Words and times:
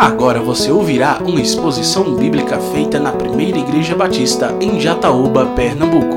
Agora 0.00 0.40
você 0.40 0.72
ouvirá 0.72 1.18
uma 1.18 1.42
exposição 1.42 2.16
bíblica 2.16 2.58
feita 2.72 2.98
na 2.98 3.12
Primeira 3.12 3.58
Igreja 3.58 3.94
Batista 3.94 4.56
em 4.58 4.80
Jataúba, 4.80 5.54
Pernambuco. 5.54 6.16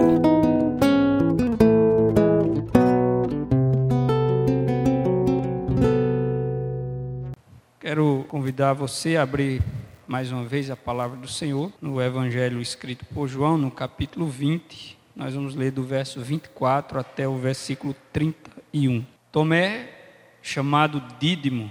Quero 7.77 8.23
convidar 8.29 8.71
você 8.71 9.18
a 9.18 9.23
abrir 9.23 9.61
mais 10.07 10.31
uma 10.31 10.45
vez 10.45 10.71
a 10.71 10.77
palavra 10.77 11.18
do 11.18 11.27
Senhor 11.27 11.70
no 11.81 12.02
Evangelho 12.02 12.61
escrito 12.61 13.04
por 13.13 13.27
João, 13.27 13.57
no 13.57 13.70
capítulo 13.70 14.27
20. 14.27 14.97
Nós 15.13 15.34
vamos 15.34 15.55
ler 15.55 15.71
do 15.71 15.84
verso 15.84 16.21
24 16.21 17.02
até 17.02 17.27
o 17.27 17.36
versículo 17.36 17.93
31. 18.13 19.04
Tomé, 19.29 19.89
chamado 20.41 21.04
Dídimo, 21.20 21.70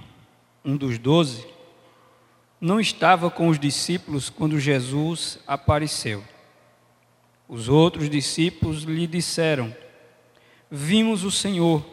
um 0.62 0.76
dos 0.76 0.98
doze, 0.98 1.46
não 2.62 2.78
estava 2.78 3.28
com 3.28 3.48
os 3.48 3.58
discípulos 3.58 4.30
quando 4.30 4.60
Jesus 4.60 5.40
apareceu. 5.48 6.22
Os 7.48 7.68
outros 7.68 8.08
discípulos 8.08 8.84
lhe 8.84 9.04
disseram: 9.08 9.74
Vimos 10.70 11.24
o 11.24 11.30
Senhor. 11.30 11.84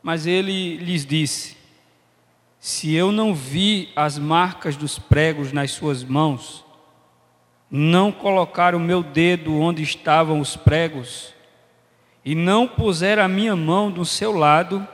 Mas 0.00 0.28
ele 0.28 0.76
lhes 0.76 1.04
disse: 1.04 1.56
Se 2.60 2.94
eu 2.94 3.10
não 3.10 3.34
vi 3.34 3.88
as 3.96 4.16
marcas 4.16 4.76
dos 4.76 4.96
pregos 4.96 5.52
nas 5.52 5.72
suas 5.72 6.04
mãos, 6.04 6.64
não 7.68 8.12
colocar 8.12 8.76
o 8.76 8.80
meu 8.80 9.02
dedo 9.02 9.58
onde 9.58 9.82
estavam 9.82 10.38
os 10.38 10.56
pregos, 10.56 11.34
e 12.24 12.32
não 12.32 12.68
puser 12.68 13.18
a 13.18 13.26
minha 13.26 13.56
mão 13.56 13.90
do 13.90 14.04
seu 14.04 14.30
lado, 14.30 14.86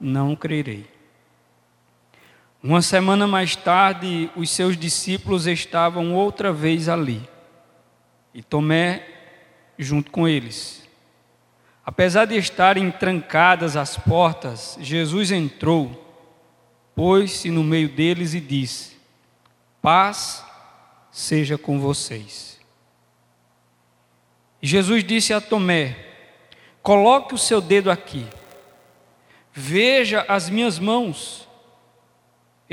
não 0.00 0.34
crerei. 0.34 0.91
Uma 2.62 2.80
semana 2.80 3.26
mais 3.26 3.56
tarde, 3.56 4.30
os 4.36 4.48
seus 4.48 4.76
discípulos 4.76 5.48
estavam 5.48 6.14
outra 6.14 6.52
vez 6.52 6.88
ali, 6.88 7.28
e 8.32 8.40
Tomé 8.40 9.04
junto 9.76 10.12
com 10.12 10.28
eles. 10.28 10.88
Apesar 11.84 12.24
de 12.24 12.36
estarem 12.36 12.88
trancadas 12.92 13.76
as 13.76 13.96
portas, 13.96 14.78
Jesus 14.80 15.32
entrou, 15.32 16.16
pôs-se 16.94 17.50
no 17.50 17.64
meio 17.64 17.88
deles 17.88 18.32
e 18.32 18.40
disse: 18.40 18.96
Paz 19.80 20.44
seja 21.10 21.58
com 21.58 21.80
vocês. 21.80 22.60
Jesus 24.62 25.02
disse 25.02 25.34
a 25.34 25.40
Tomé: 25.40 25.96
Coloque 26.80 27.34
o 27.34 27.38
seu 27.38 27.60
dedo 27.60 27.90
aqui, 27.90 28.24
veja 29.52 30.24
as 30.28 30.48
minhas 30.48 30.78
mãos 30.78 31.50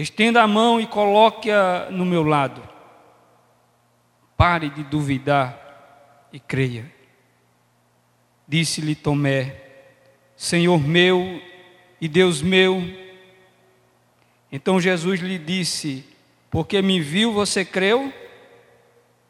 Estenda 0.02 0.42
a 0.42 0.48
mão 0.48 0.80
e 0.80 0.88
coloque-a 0.88 1.90
no 1.92 2.06
meu 2.06 2.24
lado. 2.24 2.64
Pare 4.38 4.70
de 4.70 4.82
duvidar 4.82 6.30
e 6.32 6.40
creia. 6.40 6.90
Disse-lhe 8.48 8.96
Tomé: 8.96 9.62
Senhor 10.38 10.80
meu 10.80 11.42
e 12.00 12.08
Deus 12.08 12.42
meu. 12.42 12.82
Então 14.50 14.80
Jesus 14.80 15.20
lhe 15.20 15.38
disse: 15.38 16.06
Porque 16.50 16.82
me 16.82 17.02
viu, 17.02 17.34
você 17.34 17.66
creu? 17.66 18.14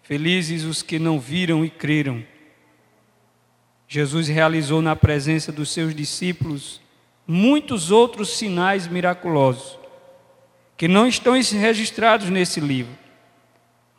Felizes 0.04 0.66
os 0.66 0.84
que 0.84 1.00
não 1.00 1.20
viram 1.20 1.66
e 1.66 1.70
creram. 1.72 2.24
Jesus 3.88 4.28
realizou 4.28 4.84
na 4.84 4.96
presença 4.96 5.52
dos 5.52 5.72
seus 5.72 5.96
discípulos 5.96 6.80
muitos 7.26 7.90
outros 7.90 8.38
sinais 8.38 8.88
miraculosos 8.88 9.79
que 10.80 10.88
não 10.88 11.06
estão 11.06 11.34
registrados 11.34 12.30
nesse 12.30 12.62
livro, 12.62 12.98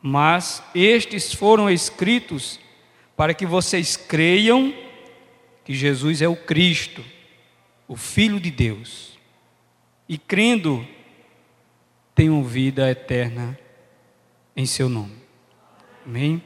mas 0.01 0.63
estes 0.73 1.31
foram 1.31 1.69
escritos 1.69 2.59
para 3.15 3.35
que 3.35 3.45
vocês 3.45 3.95
creiam 3.95 4.73
que 5.63 5.75
Jesus 5.75 6.23
é 6.23 6.27
o 6.27 6.35
Cristo, 6.35 7.05
o 7.87 7.95
Filho 7.95 8.39
de 8.39 8.49
Deus, 8.49 9.15
e 10.09 10.17
crendo, 10.17 10.83
tenham 12.15 12.43
vida 12.43 12.89
eterna 12.89 13.55
em 14.55 14.65
seu 14.65 14.89
nome. 14.89 15.17
Amém? 16.03 16.41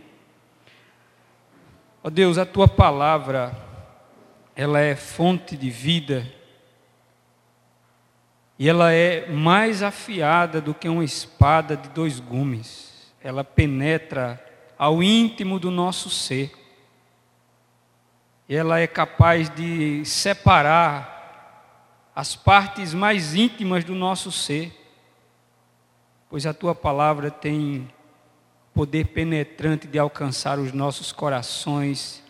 Ó 2.03 2.09
oh 2.09 2.11
Deus, 2.11 2.37
a 2.37 2.45
tua 2.45 2.67
palavra, 2.67 3.57
ela 4.53 4.81
é 4.81 4.97
fonte 4.97 5.55
de 5.55 5.69
vida 5.69 6.29
e 8.57 8.69
ela 8.69 8.91
é 8.93 9.29
mais 9.29 9.83
afiada 9.83 10.61
do 10.61 10.73
que 10.73 10.87
uma 10.87 11.03
espada 11.03 11.75
de 11.75 11.89
dois 11.89 12.19
gumes. 12.19 13.11
Ela 13.21 13.43
penetra 13.43 14.43
ao 14.77 15.03
íntimo 15.03 15.59
do 15.59 15.69
nosso 15.69 16.09
ser. 16.09 16.51
Ela 18.47 18.79
é 18.79 18.87
capaz 18.87 19.49
de 19.49 20.05
separar 20.05 21.13
as 22.15 22.33
partes 22.35 22.93
mais 22.93 23.35
íntimas 23.35 23.83
do 23.83 23.93
nosso 23.93 24.31
ser. 24.31 24.73
Pois 26.29 26.45
a 26.45 26.53
tua 26.53 26.73
palavra 26.73 27.29
tem 27.29 27.89
poder 28.73 29.07
penetrante 29.07 29.85
de 29.85 29.99
alcançar 29.99 30.59
os 30.59 30.71
nossos 30.71 31.11
corações 31.11 32.23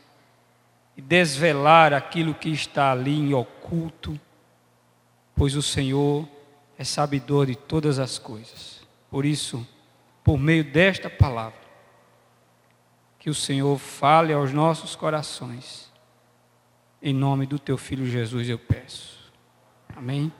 e 0.97 1.01
desvelar 1.01 1.93
aquilo 1.93 2.33
que 2.33 2.49
está 2.49 2.91
ali 2.91 3.15
em 3.15 3.33
oculto 3.33 4.19
pois 5.35 5.55
o 5.55 5.61
Senhor 5.61 6.27
é 6.77 6.83
sabedor 6.83 7.47
de 7.47 7.55
todas 7.55 7.99
as 7.99 8.17
coisas. 8.17 8.81
Por 9.09 9.25
isso, 9.25 9.67
por 10.23 10.37
meio 10.37 10.63
desta 10.63 11.09
palavra, 11.09 11.59
que 13.19 13.29
o 13.29 13.35
Senhor 13.35 13.77
fale 13.77 14.31
aos 14.33 14.53
nossos 14.53 14.95
corações. 14.95 15.91
Em 17.01 17.13
nome 17.13 17.45
do 17.45 17.59
teu 17.59 17.77
filho 17.77 18.05
Jesus 18.05 18.47
eu 18.49 18.57
peço. 18.57 19.31
Amém. 19.95 20.31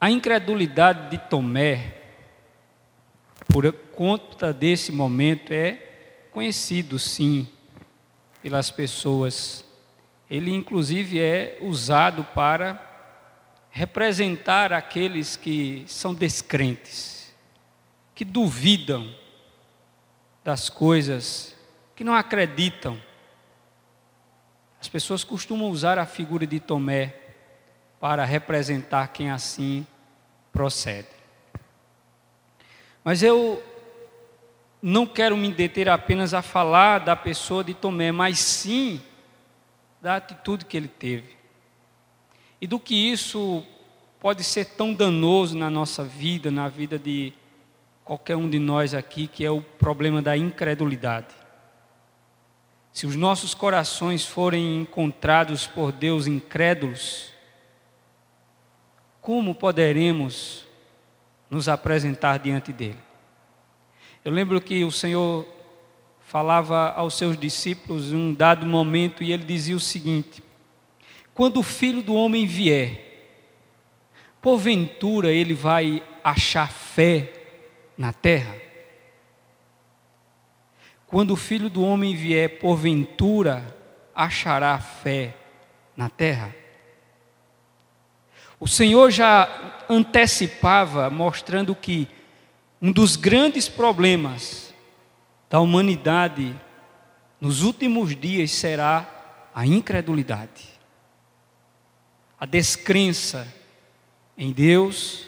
A 0.00 0.10
incredulidade 0.10 1.10
de 1.10 1.18
Tomé, 1.18 2.02
por 3.48 3.72
conta 3.72 4.52
desse 4.52 4.92
momento, 4.92 5.52
é 5.52 5.74
conhecido 6.30 6.98
sim 6.98 7.48
pelas 8.42 8.70
pessoas 8.70 9.64
ele 10.30 10.52
inclusive 10.52 11.20
é 11.20 11.58
usado 11.60 12.24
para 12.34 12.80
representar 13.70 14.72
aqueles 14.72 15.36
que 15.36 15.84
são 15.86 16.14
descrentes, 16.14 17.34
que 18.14 18.24
duvidam 18.24 19.12
das 20.44 20.68
coisas, 20.68 21.56
que 21.96 22.04
não 22.04 22.14
acreditam. 22.14 23.00
As 24.80 24.88
pessoas 24.88 25.24
costumam 25.24 25.70
usar 25.70 25.98
a 25.98 26.06
figura 26.06 26.46
de 26.46 26.60
Tomé 26.60 27.14
para 27.98 28.24
representar 28.24 29.08
quem 29.08 29.30
assim 29.30 29.86
procede. 30.52 31.08
Mas 33.02 33.22
eu 33.22 33.62
não 34.80 35.06
quero 35.06 35.36
me 35.36 35.50
deter 35.52 35.88
apenas 35.88 36.32
a 36.34 36.42
falar 36.42 37.00
da 37.00 37.16
pessoa 37.16 37.64
de 37.64 37.74
Tomé, 37.74 38.12
mas 38.12 38.38
sim 38.38 39.00
da 40.04 40.16
atitude 40.16 40.66
que 40.66 40.76
ele 40.76 40.86
teve. 40.86 41.34
E 42.60 42.66
do 42.66 42.78
que 42.78 42.94
isso 42.94 43.64
pode 44.20 44.44
ser 44.44 44.66
tão 44.66 44.92
danoso 44.92 45.56
na 45.56 45.70
nossa 45.70 46.04
vida, 46.04 46.50
na 46.50 46.68
vida 46.68 46.98
de 46.98 47.32
qualquer 48.04 48.36
um 48.36 48.50
de 48.50 48.58
nós 48.58 48.92
aqui, 48.92 49.26
que 49.26 49.46
é 49.46 49.50
o 49.50 49.62
problema 49.62 50.20
da 50.20 50.36
incredulidade. 50.36 51.34
Se 52.92 53.06
os 53.06 53.16
nossos 53.16 53.54
corações 53.54 54.26
forem 54.26 54.82
encontrados 54.82 55.66
por 55.66 55.90
Deus 55.90 56.26
incrédulos, 56.26 57.32
como 59.22 59.54
poderemos 59.54 60.66
nos 61.48 61.66
apresentar 61.66 62.38
diante 62.40 62.74
dele? 62.74 62.98
Eu 64.22 64.32
lembro 64.32 64.60
que 64.60 64.84
o 64.84 64.92
Senhor 64.92 65.48
falava 66.34 66.92
aos 66.96 67.14
seus 67.14 67.38
discípulos 67.38 68.12
em 68.12 68.16
um 68.16 68.34
dado 68.34 68.66
momento 68.66 69.22
e 69.22 69.30
ele 69.30 69.44
dizia 69.44 69.76
o 69.76 69.78
seguinte: 69.78 70.42
Quando 71.32 71.60
o 71.60 71.62
filho 71.62 72.02
do 72.02 72.12
homem 72.12 72.44
vier, 72.44 72.98
porventura 74.42 75.30
ele 75.30 75.54
vai 75.54 76.02
achar 76.24 76.68
fé 76.72 77.32
na 77.96 78.12
terra? 78.12 78.56
Quando 81.06 81.30
o 81.30 81.36
filho 81.36 81.70
do 81.70 81.84
homem 81.84 82.16
vier, 82.16 82.58
porventura 82.58 83.64
achará 84.12 84.76
fé 84.80 85.36
na 85.96 86.10
terra? 86.10 86.52
O 88.58 88.66
Senhor 88.66 89.08
já 89.12 89.84
antecipava, 89.88 91.08
mostrando 91.10 91.76
que 91.76 92.08
um 92.82 92.90
dos 92.90 93.14
grandes 93.14 93.68
problemas 93.68 94.63
da 95.48 95.60
humanidade 95.60 96.54
nos 97.40 97.62
últimos 97.62 98.16
dias 98.16 98.50
será 98.50 99.50
a 99.54 99.66
incredulidade, 99.66 100.68
a 102.38 102.46
descrença 102.46 103.46
em 104.36 104.50
Deus, 104.52 105.26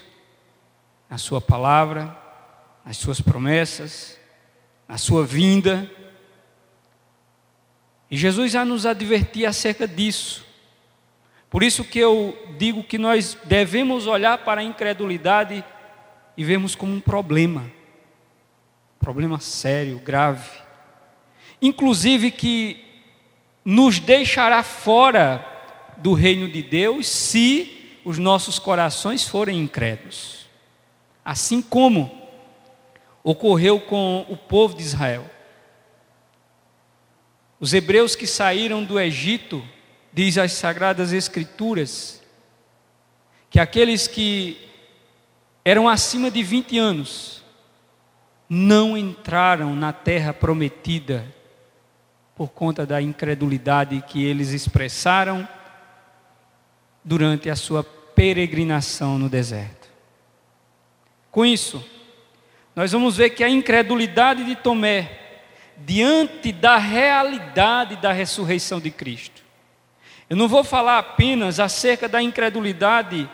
na 1.09 1.19
Sua 1.19 1.41
palavra, 1.41 2.17
nas 2.85 2.97
Suas 2.97 3.21
promessas, 3.21 4.19
na 4.89 4.99
Sua 4.99 5.25
vinda. 5.25 5.91
E 8.11 8.17
Jesus 8.17 8.51
já 8.51 8.65
nos 8.65 8.87
advertia 8.87 9.49
acerca 9.49 9.87
disso. 9.87 10.45
Por 11.49 11.63
isso 11.63 11.85
que 11.85 11.99
eu 11.99 12.37
digo 12.59 12.83
que 12.83 12.99
nós 12.99 13.37
devemos 13.45 14.07
olhar 14.07 14.39
para 14.39 14.61
a 14.61 14.65
incredulidade 14.65 15.65
e 16.37 16.45
vermos 16.45 16.75
como 16.75 16.93
um 16.93 17.01
problema, 17.01 17.71
problema 18.99 19.39
sério, 19.41 19.99
grave, 19.99 20.49
inclusive 21.61 22.31
que 22.31 22.85
nos 23.65 23.99
deixará 23.99 24.63
fora 24.63 25.45
do 25.99 26.13
reino 26.13 26.49
de 26.49 26.63
Deus 26.63 27.09
se 27.09 28.01
os 28.05 28.19
nossos 28.19 28.59
corações 28.59 29.27
forem 29.27 29.61
incrédulos. 29.61 30.47
Assim 31.25 31.61
como 31.61 32.27
ocorreu 33.25 33.81
com 33.81 34.25
o 34.29 34.37
povo 34.37 34.77
de 34.77 34.83
Israel. 34.83 35.29
Os 37.59 37.75
hebreus 37.75 38.15
que 38.15 38.27
saíram 38.27 38.85
do 38.85 39.01
Egito, 39.01 39.67
diz 40.13 40.39
as 40.39 40.53
sagradas 40.53 41.13
escrituras, 41.13 42.23
que 43.51 43.59
aqueles 43.59 44.07
que 44.07 44.57
eram 45.65 45.89
acima 45.89 46.31
de 46.31 46.43
20 46.43 46.79
anos 46.79 47.43
não 48.49 48.97
entraram 48.97 49.75
na 49.75 49.93
terra 49.93 50.33
prometida 50.33 51.27
por 52.35 52.51
conta 52.51 52.85
da 52.85 53.01
incredulidade 53.01 54.03
que 54.07 54.25
eles 54.25 54.51
expressaram 54.51 55.49
durante 57.03 57.49
a 57.49 57.57
sua 57.57 57.83
peregrinação 57.83 59.19
no 59.19 59.29
deserto. 59.29 59.89
Com 61.31 61.45
isso, 61.45 61.85
nós 62.75 62.93
vamos 62.93 63.17
ver 63.17 63.31
que 63.31 63.43
a 63.43 63.49
incredulidade 63.49 64.45
de 64.45 64.55
Tomé, 64.55 65.19
diante 65.79 66.53
da 66.53 66.77
realidade 66.77 67.97
da 67.97 68.13
ressurreição 68.13 68.81
de 68.81 68.91
Cristo. 68.91 69.43
Eu 70.29 70.37
não 70.37 70.49
vou 70.49 70.65
falar 70.65 70.99
apenas 70.99 71.61
acerca 71.61 72.09
da 72.09 72.21
incredulidade, 72.23 73.29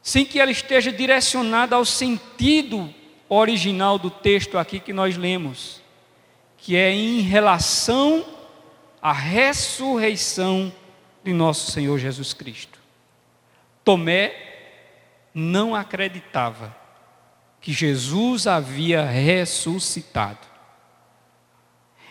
sem 0.00 0.24
que 0.24 0.38
ela 0.38 0.50
esteja 0.50 0.92
direcionada 0.92 1.76
ao 1.76 1.84
sentido 1.84 2.92
original 3.34 3.98
do 3.98 4.10
texto 4.10 4.58
aqui 4.58 4.78
que 4.78 4.92
nós 4.92 5.16
lemos, 5.16 5.80
que 6.58 6.76
é 6.76 6.90
em 6.92 7.20
relação 7.20 8.24
à 9.00 9.12
ressurreição 9.12 10.72
de 11.24 11.32
nosso 11.32 11.70
Senhor 11.70 11.98
Jesus 11.98 12.34
Cristo. 12.34 12.78
Tomé 13.82 14.34
não 15.34 15.74
acreditava 15.74 16.76
que 17.58 17.72
Jesus 17.72 18.46
havia 18.46 19.02
ressuscitado. 19.04 20.46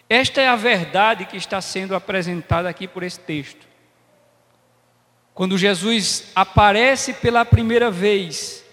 Esta 0.10 0.42
é 0.42 0.48
a 0.48 0.56
verdade 0.56 1.26
que 1.26 1.38
está 1.38 1.62
sendo 1.62 1.94
apresentada 1.94 2.68
aqui 2.68 2.88
por 2.88 3.04
esse 3.04 3.20
texto. 3.20 3.68
Quando 5.36 5.58
Jesus 5.58 6.32
aparece 6.36 7.14
pela 7.14 7.46
primeira 7.46 7.92
vez 7.92 8.66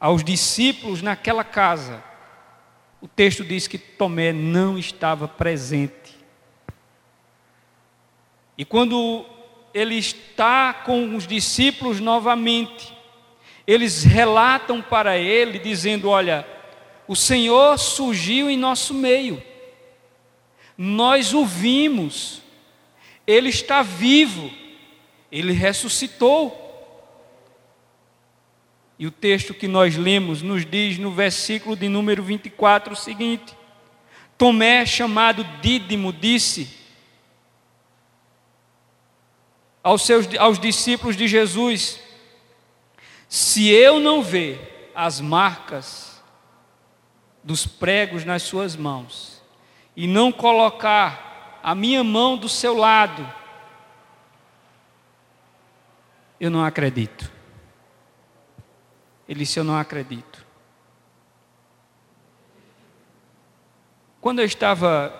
aos 0.00 0.24
discípulos 0.24 1.02
naquela 1.02 1.44
casa, 1.44 2.02
o 3.02 3.06
texto 3.06 3.44
diz 3.44 3.66
que 3.66 3.76
Tomé 3.76 4.32
não 4.32 4.78
estava 4.78 5.28
presente. 5.28 6.18
E 8.56 8.64
quando 8.64 9.24
ele 9.72 9.96
está 9.96 10.72
com 10.72 11.14
os 11.14 11.26
discípulos 11.26 12.00
novamente, 12.00 12.94
eles 13.66 14.02
relatam 14.02 14.82
para 14.82 15.16
ele, 15.18 15.58
dizendo: 15.58 16.08
Olha, 16.08 16.46
o 17.06 17.14
Senhor 17.14 17.78
surgiu 17.78 18.50
em 18.50 18.56
nosso 18.56 18.94
meio, 18.94 19.42
nós 20.76 21.32
o 21.32 21.44
vimos, 21.44 22.42
ele 23.26 23.48
está 23.48 23.82
vivo, 23.82 24.50
ele 25.30 25.52
ressuscitou. 25.52 26.69
E 29.00 29.06
o 29.06 29.10
texto 29.10 29.54
que 29.54 29.66
nós 29.66 29.96
lemos 29.96 30.42
nos 30.42 30.66
diz 30.66 30.98
no 30.98 31.10
versículo 31.10 31.74
de 31.74 31.88
número 31.88 32.22
24 32.22 32.92
o 32.92 32.96
seguinte: 32.96 33.56
Tomé, 34.36 34.84
chamado 34.84 35.42
Dídimo, 35.62 36.12
disse 36.12 36.68
aos, 39.82 40.02
seus, 40.02 40.26
aos 40.38 40.58
discípulos 40.58 41.16
de 41.16 41.26
Jesus: 41.26 41.98
se 43.26 43.70
eu 43.70 43.98
não 43.98 44.22
ver 44.22 44.92
as 44.94 45.18
marcas 45.18 46.22
dos 47.42 47.66
pregos 47.66 48.22
nas 48.26 48.42
suas 48.42 48.76
mãos 48.76 49.42
e 49.96 50.06
não 50.06 50.30
colocar 50.30 51.58
a 51.62 51.74
minha 51.74 52.04
mão 52.04 52.36
do 52.36 52.50
seu 52.50 52.76
lado, 52.76 53.26
eu 56.38 56.50
não 56.50 56.62
acredito. 56.62 57.39
Ele 59.30 59.40
disse: 59.40 59.58
Eu 59.58 59.64
não 59.64 59.78
acredito. 59.78 60.44
Quando 64.20 64.40
eu 64.40 64.44
estava 64.44 65.10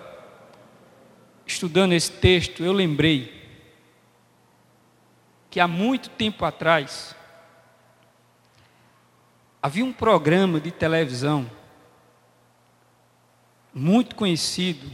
estudando 1.47 1.93
esse 1.93 2.11
texto, 2.11 2.63
eu 2.63 2.71
lembrei 2.71 3.41
que 5.49 5.59
há 5.59 5.67
muito 5.67 6.11
tempo 6.11 6.45
atrás, 6.45 7.15
Havia 9.63 9.85
um 9.85 9.93
programa 9.93 10.59
de 10.59 10.71
televisão 10.71 11.49
muito 13.71 14.15
conhecido 14.15 14.89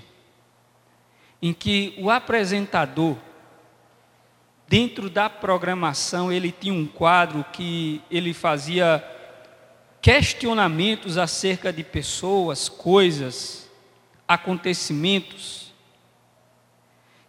em 1.42 1.54
que 1.54 1.96
o 1.98 2.10
apresentador 2.10 3.16
dentro 4.68 5.10
da 5.10 5.30
programação 5.30 6.32
ele 6.32 6.52
tinha 6.52 6.74
um 6.74 6.86
quadro 6.86 7.46
que 7.54 8.02
ele 8.12 8.34
fazia 8.34 9.04
questionamentos 10.02 11.18
acerca 11.18 11.72
de 11.72 11.84
pessoas, 11.84 12.70
coisas, 12.70 13.70
acontecimentos. 14.28 15.74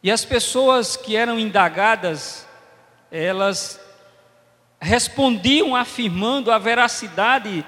E 0.03 0.11
as 0.11 0.25
pessoas 0.25 0.97
que 0.97 1.17
eram 1.17 1.39
indagadas, 1.39 2.47
elas 3.11 3.81
respondiam 4.81 5.75
afirmando 5.75 6.53
a 6.53 6.59
veracidade 6.59 7.65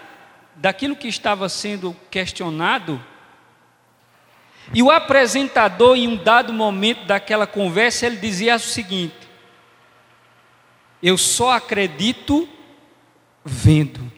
daquilo 0.56 0.94
que 0.94 1.08
estava 1.08 1.48
sendo 1.48 1.96
questionado. 2.10 3.02
E 4.72 4.82
o 4.82 4.90
apresentador, 4.90 5.96
em 5.96 6.06
um 6.06 6.16
dado 6.16 6.52
momento 6.52 7.04
daquela 7.04 7.46
conversa, 7.46 8.06
ele 8.06 8.16
dizia 8.16 8.54
o 8.54 8.60
seguinte: 8.60 9.19
Eu 11.02 11.16
só 11.16 11.52
acredito 11.52 12.48
vendo. 13.44 14.10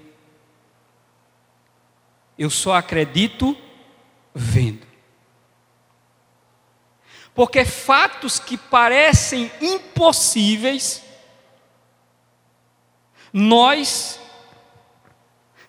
Eu 2.39 2.51
só 2.51 2.75
acredito 2.75 3.57
vendo. 4.35 4.87
Porque 7.35 7.65
fatos 7.65 8.39
que 8.39 8.57
parecem 8.59 9.51
impossíveis, 9.61 11.03
nós 13.33 14.21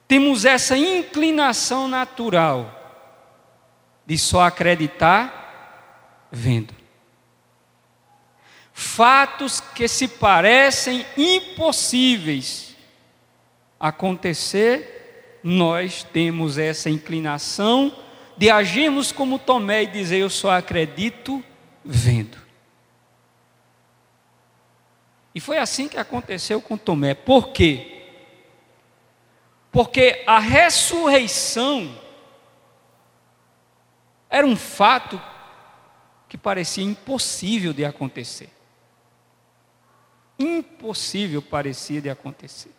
temos 0.07 0.43
essa 0.43 0.77
inclinação 0.77 1.87
natural 1.87 2.79
de 4.05 4.17
só 4.17 4.41
acreditar 4.41 6.27
vendo. 6.29 6.82
Fatos 8.73 9.61
que 9.61 9.87
se 9.87 10.07
parecem 10.07 11.05
impossíveis 11.15 12.75
acontecer, 13.79 15.39
nós 15.43 16.03
temos 16.03 16.57
essa 16.57 16.89
inclinação 16.89 17.95
de 18.35 18.49
agirmos 18.49 19.11
como 19.11 19.37
Tomé 19.37 19.83
e 19.83 19.87
dizer: 19.87 20.17
Eu 20.17 20.29
só 20.29 20.51
acredito 20.51 21.43
vendo. 21.85 22.37
E 25.35 25.39
foi 25.39 25.57
assim 25.57 25.87
que 25.87 25.97
aconteceu 25.97 26.61
com 26.61 26.77
Tomé. 26.77 27.13
Por 27.13 27.49
quê? 27.49 28.05
Porque 29.71 30.23
a 30.27 30.39
ressurreição 30.39 31.99
era 34.29 34.45
um 34.45 34.55
fato 34.55 35.21
que 36.29 36.37
parecia 36.37 36.83
impossível 36.83 37.73
de 37.73 37.83
acontecer. 37.83 38.52
Impossível 40.37 41.41
parecia 41.41 42.01
de 42.01 42.09
acontecer. 42.09 42.71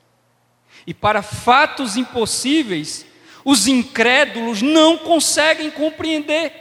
E 0.86 0.92
para 0.92 1.22
fatos 1.22 1.96
impossíveis, 1.96 3.06
os 3.44 3.66
incrédulos 3.66 4.62
não 4.62 4.98
conseguem 4.98 5.70
compreender 5.70 6.52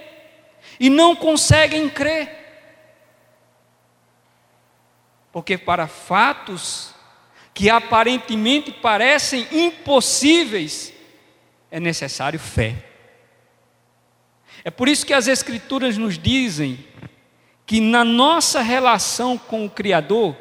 e 0.80 0.90
não 0.90 1.16
conseguem 1.16 1.90
crer. 1.90 2.42
Porque 5.32 5.58
para 5.58 5.88
fatos 5.88 6.94
que 7.54 7.70
aparentemente 7.70 8.72
parecem 8.72 9.48
impossíveis, 9.52 10.94
é 11.72 11.80
necessário 11.80 12.40
fé. 12.40 12.76
É 14.64 14.72
por 14.72 14.88
isso 14.88 15.06
que 15.06 15.14
as 15.14 15.28
Escrituras 15.28 15.98
nos 15.98 16.18
dizem 16.18 16.86
que 17.66 17.82
na 17.82 18.04
nossa 18.04 18.62
relação 18.62 19.38
com 19.38 19.66
o 19.66 19.70
Criador 19.70 20.36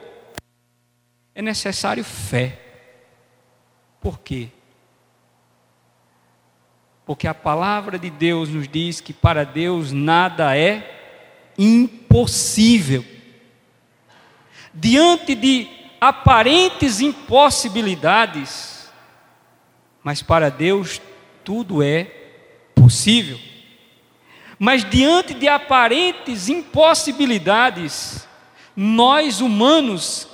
é 1.34 1.42
necessário 1.42 2.04
fé. 2.04 2.58
Por 4.00 4.18
quê? 4.20 4.48
Porque 7.04 7.26
a 7.26 7.34
palavra 7.34 7.98
de 7.98 8.10
Deus 8.10 8.48
nos 8.48 8.68
diz 8.68 9.00
que 9.00 9.12
para 9.12 9.44
Deus 9.44 9.92
nada 9.92 10.56
é 10.56 11.52
impossível. 11.58 13.04
Diante 14.72 15.34
de 15.34 15.68
aparentes 16.00 17.00
impossibilidades, 17.00 18.90
mas 20.02 20.22
para 20.22 20.50
Deus 20.50 21.00
tudo 21.44 21.82
é 21.82 22.04
possível. 22.74 23.38
Mas 24.58 24.88
diante 24.88 25.34
de 25.34 25.48
aparentes 25.48 26.48
impossibilidades, 26.48 28.26
nós 28.76 29.40
humanos, 29.40 30.28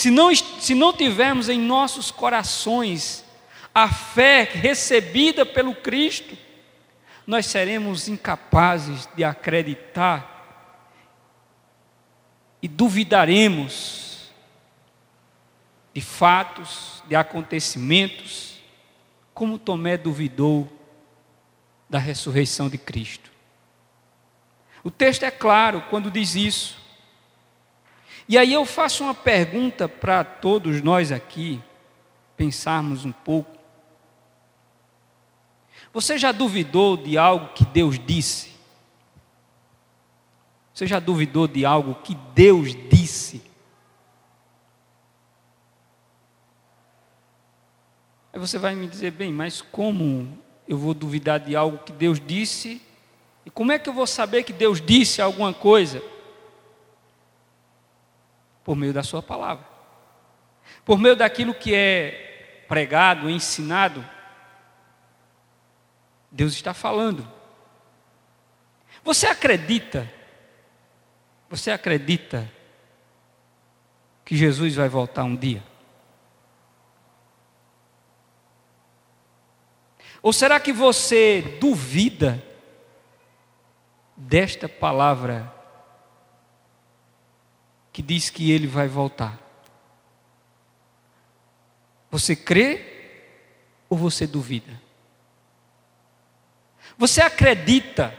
se 0.00 0.10
não, 0.10 0.34
se 0.34 0.74
não 0.74 0.94
tivermos 0.94 1.50
em 1.50 1.60
nossos 1.60 2.10
corações 2.10 3.22
a 3.74 3.86
fé 3.86 4.44
recebida 4.50 5.44
pelo 5.44 5.74
Cristo, 5.74 6.38
nós 7.26 7.44
seremos 7.44 8.08
incapazes 8.08 9.06
de 9.14 9.22
acreditar 9.22 10.26
e 12.62 12.66
duvidaremos 12.66 14.30
de 15.92 16.00
fatos, 16.00 17.04
de 17.06 17.14
acontecimentos, 17.14 18.58
como 19.34 19.58
Tomé 19.58 19.98
duvidou 19.98 20.66
da 21.90 21.98
ressurreição 21.98 22.70
de 22.70 22.78
Cristo. 22.78 23.30
O 24.82 24.90
texto 24.90 25.24
é 25.24 25.30
claro 25.30 25.84
quando 25.90 26.10
diz 26.10 26.34
isso. 26.34 26.79
E 28.30 28.38
aí 28.38 28.52
eu 28.52 28.64
faço 28.64 29.02
uma 29.02 29.12
pergunta 29.12 29.88
para 29.88 30.22
todos 30.22 30.80
nós 30.80 31.10
aqui, 31.10 31.60
pensarmos 32.36 33.04
um 33.04 33.10
pouco. 33.10 33.58
Você 35.92 36.16
já 36.16 36.30
duvidou 36.30 36.96
de 36.96 37.18
algo 37.18 37.52
que 37.54 37.64
Deus 37.64 37.98
disse? 37.98 38.52
Você 40.72 40.86
já 40.86 41.00
duvidou 41.00 41.48
de 41.48 41.64
algo 41.66 41.96
que 42.04 42.14
Deus 42.32 42.72
disse? 42.88 43.42
Aí 48.32 48.38
você 48.38 48.58
vai 48.58 48.76
me 48.76 48.86
dizer, 48.86 49.10
bem, 49.10 49.32
mas 49.32 49.60
como 49.60 50.38
eu 50.68 50.78
vou 50.78 50.94
duvidar 50.94 51.40
de 51.40 51.56
algo 51.56 51.78
que 51.78 51.90
Deus 51.90 52.20
disse? 52.24 52.80
E 53.44 53.50
como 53.50 53.72
é 53.72 53.78
que 53.80 53.88
eu 53.88 53.92
vou 53.92 54.06
saber 54.06 54.44
que 54.44 54.52
Deus 54.52 54.80
disse 54.80 55.20
alguma 55.20 55.52
coisa? 55.52 56.00
Por 58.70 58.76
meio 58.76 58.92
da 58.92 59.02
Sua 59.02 59.20
palavra, 59.20 59.66
por 60.84 60.96
meio 60.96 61.16
daquilo 61.16 61.52
que 61.52 61.74
é 61.74 62.62
pregado, 62.68 63.28
ensinado 63.28 64.08
Deus 66.30 66.52
está 66.52 66.72
falando. 66.72 67.28
Você 69.02 69.26
acredita? 69.26 70.08
Você 71.48 71.72
acredita 71.72 72.48
que 74.24 74.36
Jesus 74.36 74.76
vai 74.76 74.88
voltar 74.88 75.24
um 75.24 75.34
dia? 75.34 75.64
Ou 80.22 80.32
será 80.32 80.60
que 80.60 80.72
você 80.72 81.58
duvida 81.60 82.40
desta 84.16 84.68
palavra 84.68 85.59
que 87.92 88.02
diz 88.02 88.30
que 88.30 88.50
ele 88.50 88.66
vai 88.66 88.88
voltar? 88.88 89.38
Você 92.10 92.34
crê 92.34 92.84
ou 93.88 93.96
você 93.96 94.26
duvida? 94.26 94.80
Você 96.98 97.20
acredita 97.22 98.16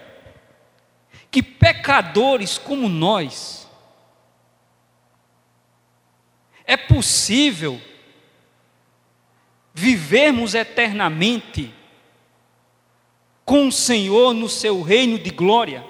que 1.29 1.43
pecadores 1.43 2.57
como 2.57 2.89
nós 2.89 3.69
é 6.65 6.75
possível 6.75 7.81
vivermos 9.73 10.53
eternamente 10.53 11.73
com 13.45 13.67
o 13.67 13.71
Senhor 13.71 14.33
no 14.33 14.49
seu 14.49 14.81
reino 14.81 15.17
de 15.19 15.29
glória? 15.29 15.85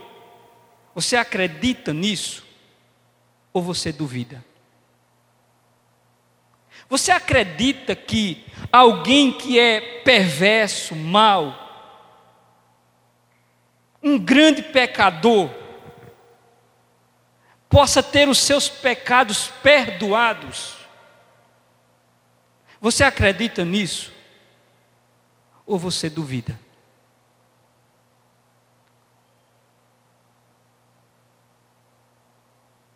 Você 0.93 1.15
acredita 1.15 1.93
nisso? 1.93 2.40
Ou 3.53 3.61
você 3.61 3.91
duvida? 3.91 4.43
Você 6.89 7.11
acredita 7.11 7.95
que 7.95 8.45
alguém 8.71 9.31
que 9.31 9.59
é 9.59 10.01
perverso, 10.03 10.95
mau, 10.95 11.57
um 14.03 14.17
grande 14.17 14.61
pecador 14.61 15.49
possa 17.69 18.03
ter 18.03 18.27
os 18.27 18.39
seus 18.39 18.67
pecados 18.67 19.47
perdoados. 19.63 20.75
Você 22.81 23.03
acredita 23.03 23.63
nisso? 23.63 24.11
Ou 25.65 25.79
você 25.79 26.09
duvida? 26.09 26.59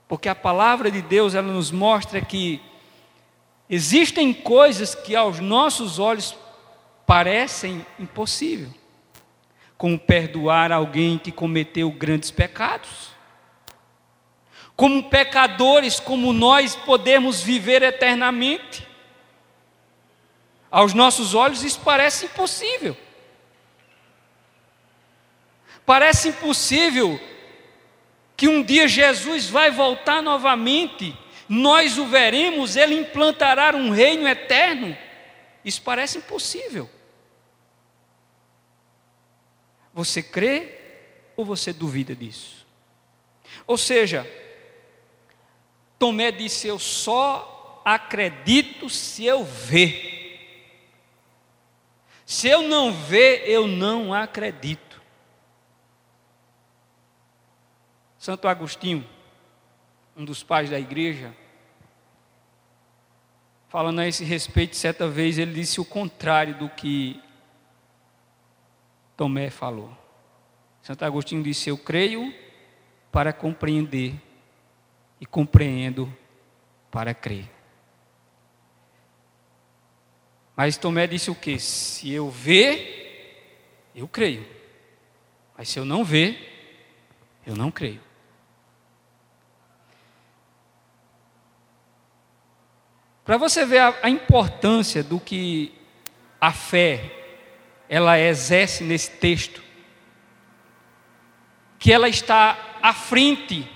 Porque 0.07 0.29
a 0.29 0.35
palavra 0.35 0.91
de 0.91 1.01
Deus 1.01 1.33
ela 1.33 1.51
nos 1.51 1.71
mostra 1.71 2.21
que 2.21 2.61
existem 3.69 4.33
coisas 4.33 4.93
que 4.93 5.15
aos 5.15 5.39
nossos 5.39 5.99
olhos 5.99 6.35
parecem 7.05 7.85
impossíveis 7.99 8.85
como 9.77 9.99
perdoar 9.99 10.71
alguém 10.71 11.17
que 11.17 11.31
cometeu 11.31 11.91
grandes 11.91 12.31
pecados. 12.31 13.13
Como 14.75 15.09
pecadores, 15.09 15.99
como 15.99 16.33
nós 16.33 16.75
podemos 16.75 17.41
viver 17.41 17.81
eternamente. 17.83 18.87
Aos 20.69 20.93
nossos 20.93 21.33
olhos 21.33 21.63
isso 21.63 21.79
parece 21.81 22.25
impossível. 22.25 22.97
Parece 25.85 26.29
impossível 26.29 27.19
que 28.35 28.47
um 28.47 28.61
dia 28.61 28.87
Jesus 28.87 29.47
vai 29.49 29.71
voltar 29.71 30.21
novamente, 30.21 31.17
nós 31.47 31.97
o 31.97 32.05
veremos, 32.05 32.75
ele 32.75 32.95
implantará 32.95 33.75
um 33.75 33.91
reino 33.91 34.27
eterno. 34.27 34.97
Isso 35.63 35.81
parece 35.81 36.17
impossível. 36.17 36.89
Você 39.93 40.21
crê 40.21 40.77
ou 41.37 41.45
você 41.45 41.71
duvida 41.71 42.15
disso? 42.15 42.65
Ou 43.65 43.77
seja, 43.77 44.29
Tomé 45.97 46.31
disse: 46.31 46.67
Eu 46.67 46.77
só 46.77 47.81
acredito 47.85 48.89
se 48.89 49.25
eu 49.25 49.43
ver. 49.43 50.13
Se 52.25 52.47
eu 52.49 52.63
não 52.63 52.91
ver, 52.91 53.47
eu 53.47 53.67
não 53.67 54.13
acredito. 54.13 54.94
Santo 58.25 58.47
Agostinho, 58.47 59.07
um 60.17 60.25
dos 60.25 60.41
pais 60.41 60.71
da 60.71 60.79
igreja, 60.79 61.31
falando 63.69 63.99
a 63.99 64.07
esse 64.07 64.23
respeito, 64.23 64.75
certa 64.75 65.07
vez 65.07 65.37
ele 65.37 65.53
disse 65.53 65.79
o 65.79 65.85
contrário 65.85 66.57
do 66.57 66.67
que 66.67 67.21
Tomé 69.15 69.51
falou. 69.51 69.95
Santo 70.81 71.05
Agostinho 71.05 71.43
disse: 71.43 71.69
Eu 71.69 71.77
creio 71.77 72.33
para 73.11 73.31
compreender 73.31 74.19
e 75.21 75.25
compreendo 75.27 76.11
para 76.89 77.13
crer. 77.13 77.47
Mas 80.55 80.77
Tomé 80.77 81.05
disse 81.05 81.29
o 81.29 81.35
que? 81.35 81.59
Se 81.59 82.11
eu 82.11 82.31
ver, 82.31 83.91
eu 83.93 84.07
creio. 84.07 84.43
Mas 85.55 85.69
se 85.69 85.77
eu 85.77 85.85
não 85.85 86.03
ver, 86.03 86.81
eu 87.45 87.55
não 87.55 87.69
creio. 87.69 88.04
Para 93.25 93.37
você 93.37 93.65
ver 93.65 93.79
a, 93.79 93.93
a 94.03 94.09
importância 94.09 95.03
do 95.03 95.19
que 95.19 95.73
a 96.39 96.53
fé 96.53 97.11
ela 97.89 98.17
exerce 98.17 98.83
nesse 98.83 99.11
texto, 99.11 99.61
que 101.77 101.91
ela 101.91 102.07
está 102.07 102.77
à 102.81 102.93
frente 102.93 103.69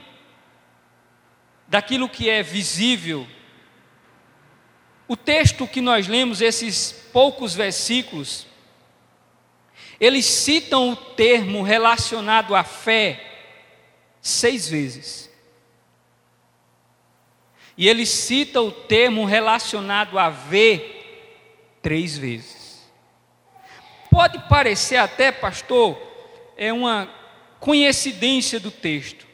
daquilo 1.67 2.07
que 2.07 2.29
é 2.29 2.41
visível, 2.41 3.27
O 5.09 5.17
texto 5.17 5.65
que 5.65 5.81
nós 5.81 6.07
lemos, 6.07 6.39
esses 6.39 6.91
poucos 7.11 7.55
versículos, 7.55 8.45
eles 9.99 10.23
citam 10.23 10.91
o 10.91 10.95
termo 10.95 11.63
relacionado 11.63 12.53
à 12.53 12.63
fé 12.63 13.19
seis 14.21 14.69
vezes. 14.69 15.28
E 17.79 17.87
ele 17.87 18.05
cita 18.05 18.59
o 18.61 18.73
termo 18.73 19.23
relacionado 19.23 20.19
a 20.19 20.29
ver 20.29 21.77
três 21.81 22.17
vezes. 22.17 22.85
Pode 24.11 24.37
parecer 24.49 24.97
até, 24.97 25.31
pastor, 25.31 25.97
é 26.57 26.73
uma 26.73 27.09
coincidência 27.57 28.59
do 28.59 28.69
texto. 28.69 29.25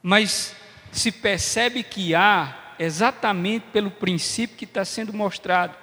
Mas 0.00 0.54
se 0.92 1.10
percebe 1.10 1.82
que 1.82 2.14
há, 2.14 2.76
exatamente 2.78 3.66
pelo 3.72 3.90
princípio 3.90 4.56
que 4.56 4.66
está 4.66 4.84
sendo 4.84 5.12
mostrado, 5.12 5.76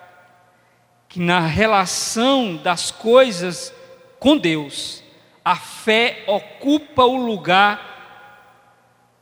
que 1.09 1.19
na 1.19 1.41
relação 1.41 2.55
das 2.55 2.89
coisas 2.89 3.73
com 4.17 4.37
Deus, 4.37 5.03
a 5.43 5.57
fé 5.57 6.23
ocupa 6.25 7.03
o 7.03 7.17
lugar 7.17 7.91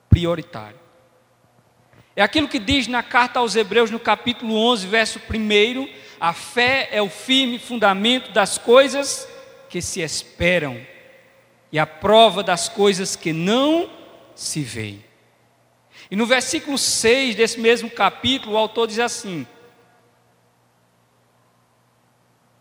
prioritário. 0.08 0.83
É 2.16 2.22
aquilo 2.22 2.48
que 2.48 2.60
diz 2.60 2.88
na 2.88 3.02
carta 3.02 3.40
aos 3.40 3.56
Hebreus, 3.56 3.90
no 3.90 4.00
capítulo 4.00 4.56
11, 4.56 4.88
verso 4.88 5.20
1: 5.20 5.90
a 6.20 6.32
fé 6.32 6.88
é 6.92 7.02
o 7.02 7.10
firme 7.10 7.60
fundamento 7.60 8.32
das 8.32 8.58
coisas 8.58 9.28
que 9.68 9.82
se 9.82 10.00
esperam 10.00 10.80
e 11.72 11.80
a 11.80 11.86
prova 11.88 12.44
das 12.44 12.70
coisas 12.70 13.16
que 13.16 13.34
não 13.34 13.90
se 14.36 14.62
veem. 14.62 15.04
E 16.12 16.16
no 16.16 16.28
versículo 16.28 16.78
6 16.78 17.36
desse 17.36 17.60
mesmo 17.60 17.90
capítulo, 17.90 18.54
o 18.54 18.58
autor 18.58 18.88
diz 18.88 19.00
assim: 19.00 19.48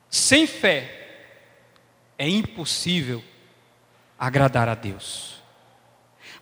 Sem 0.09 0.47
fé 0.47 1.29
é 2.19 2.27
impossível 2.29 3.23
agradar 4.19 4.69
a 4.69 4.75
Deus. 4.75 5.43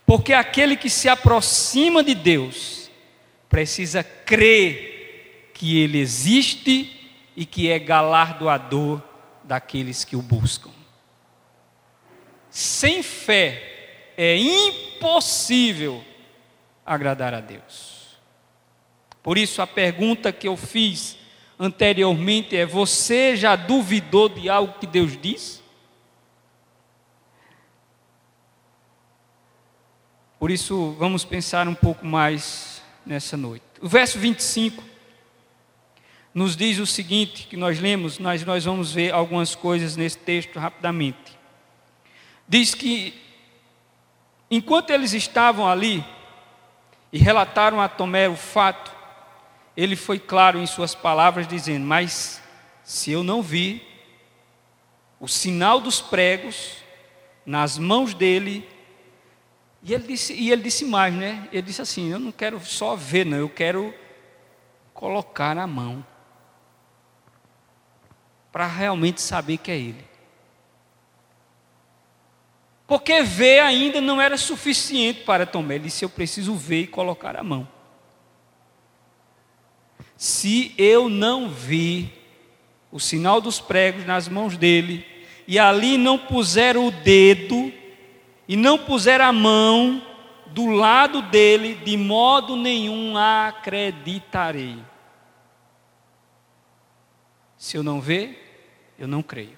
Porque 0.06 0.32
aquele 0.32 0.76
que 0.76 0.88
se 0.88 1.08
aproxima 1.08 2.02
de 2.02 2.14
Deus 2.14 2.79
precisa 3.50 4.02
crer 4.02 5.50
que 5.52 5.78
Ele 5.78 5.98
existe 5.98 7.10
e 7.36 7.44
que 7.44 7.68
é 7.68 7.78
galardoador 7.78 9.02
daqueles 9.44 10.04
que 10.04 10.16
o 10.16 10.22
buscam. 10.22 10.70
Sem 12.48 13.02
fé 13.02 14.12
é 14.16 14.36
impossível 14.36 16.02
agradar 16.86 17.34
a 17.34 17.40
Deus. 17.40 18.16
Por 19.22 19.36
isso, 19.36 19.60
a 19.60 19.66
pergunta 19.66 20.32
que 20.32 20.48
eu 20.48 20.56
fiz 20.56 21.18
anteriormente 21.58 22.56
é: 22.56 22.64
você 22.64 23.36
já 23.36 23.56
duvidou 23.56 24.28
de 24.28 24.48
algo 24.48 24.78
que 24.78 24.86
Deus 24.86 25.20
diz? 25.20 25.62
Por 30.38 30.50
isso, 30.50 30.96
vamos 30.98 31.24
pensar 31.24 31.68
um 31.68 31.74
pouco 31.74 32.06
mais 32.06 32.79
nessa 33.04 33.36
noite. 33.36 33.64
O 33.80 33.88
verso 33.88 34.18
25 34.18 34.82
nos 36.32 36.56
diz 36.56 36.78
o 36.78 36.86
seguinte, 36.86 37.46
que 37.48 37.56
nós 37.56 37.80
lemos, 37.80 38.18
nós, 38.18 38.44
nós 38.44 38.64
vamos 38.64 38.92
ver 38.92 39.12
algumas 39.12 39.54
coisas 39.54 39.96
nesse 39.96 40.18
texto 40.18 40.58
rapidamente. 40.58 41.38
Diz 42.48 42.74
que, 42.74 43.14
enquanto 44.50 44.90
eles 44.90 45.12
estavam 45.12 45.68
ali 45.68 46.04
e 47.12 47.18
relataram 47.18 47.80
a 47.80 47.88
Tomé 47.88 48.28
o 48.28 48.36
fato, 48.36 48.92
ele 49.76 49.96
foi 49.96 50.18
claro 50.18 50.58
em 50.58 50.66
suas 50.66 50.94
palavras, 50.94 51.48
dizendo: 51.48 51.84
Mas 51.84 52.40
se 52.84 53.10
eu 53.10 53.22
não 53.22 53.42
vi 53.42 53.82
o 55.18 55.28
sinal 55.28 55.80
dos 55.80 56.00
pregos 56.00 56.76
nas 57.44 57.76
mãos 57.78 58.14
dele 58.14 58.66
e 59.82 59.94
ele 59.94 60.06
disse, 60.06 60.34
e 60.34 60.50
ele 60.50 60.62
disse 60.62 60.84
mais, 60.84 61.14
né? 61.14 61.48
Ele 61.50 61.62
disse 61.62 61.80
assim: 61.80 62.10
Eu 62.10 62.18
não 62.18 62.30
quero 62.30 62.60
só 62.60 62.94
ver, 62.94 63.24
não, 63.24 63.38
eu 63.38 63.48
quero 63.48 63.94
colocar 64.92 65.54
na 65.54 65.66
mão. 65.66 66.04
Para 68.52 68.66
realmente 68.66 69.20
saber 69.20 69.56
que 69.56 69.70
é 69.70 69.78
ele. 69.78 70.04
Porque 72.86 73.22
ver 73.22 73.60
ainda 73.60 74.00
não 74.00 74.20
era 74.20 74.36
suficiente 74.36 75.22
para 75.22 75.46
Tomé. 75.46 75.76
Ele 75.76 75.84
disse: 75.84 76.04
Eu 76.04 76.10
preciso 76.10 76.54
ver 76.54 76.82
e 76.82 76.86
colocar 76.86 77.36
a 77.36 77.42
mão. 77.42 77.66
Se 80.16 80.74
eu 80.76 81.08
não 81.08 81.48
vi 81.48 82.12
o 82.92 83.00
sinal 83.00 83.40
dos 83.40 83.60
pregos 83.60 84.04
nas 84.04 84.28
mãos 84.28 84.56
dele, 84.56 85.06
e 85.46 85.58
ali 85.58 85.96
não 85.96 86.18
puser 86.18 86.76
o 86.76 86.90
dedo, 86.90 87.72
e 88.50 88.56
não 88.56 88.76
puser 88.76 89.20
a 89.20 89.32
mão 89.32 90.04
do 90.46 90.66
lado 90.66 91.22
dele, 91.22 91.76
de 91.76 91.96
modo 91.96 92.56
nenhum 92.56 93.16
acreditarei. 93.16 94.84
Se 97.56 97.76
eu 97.76 97.84
não 97.84 98.00
ver, 98.00 98.92
eu 98.98 99.06
não 99.06 99.22
creio. 99.22 99.56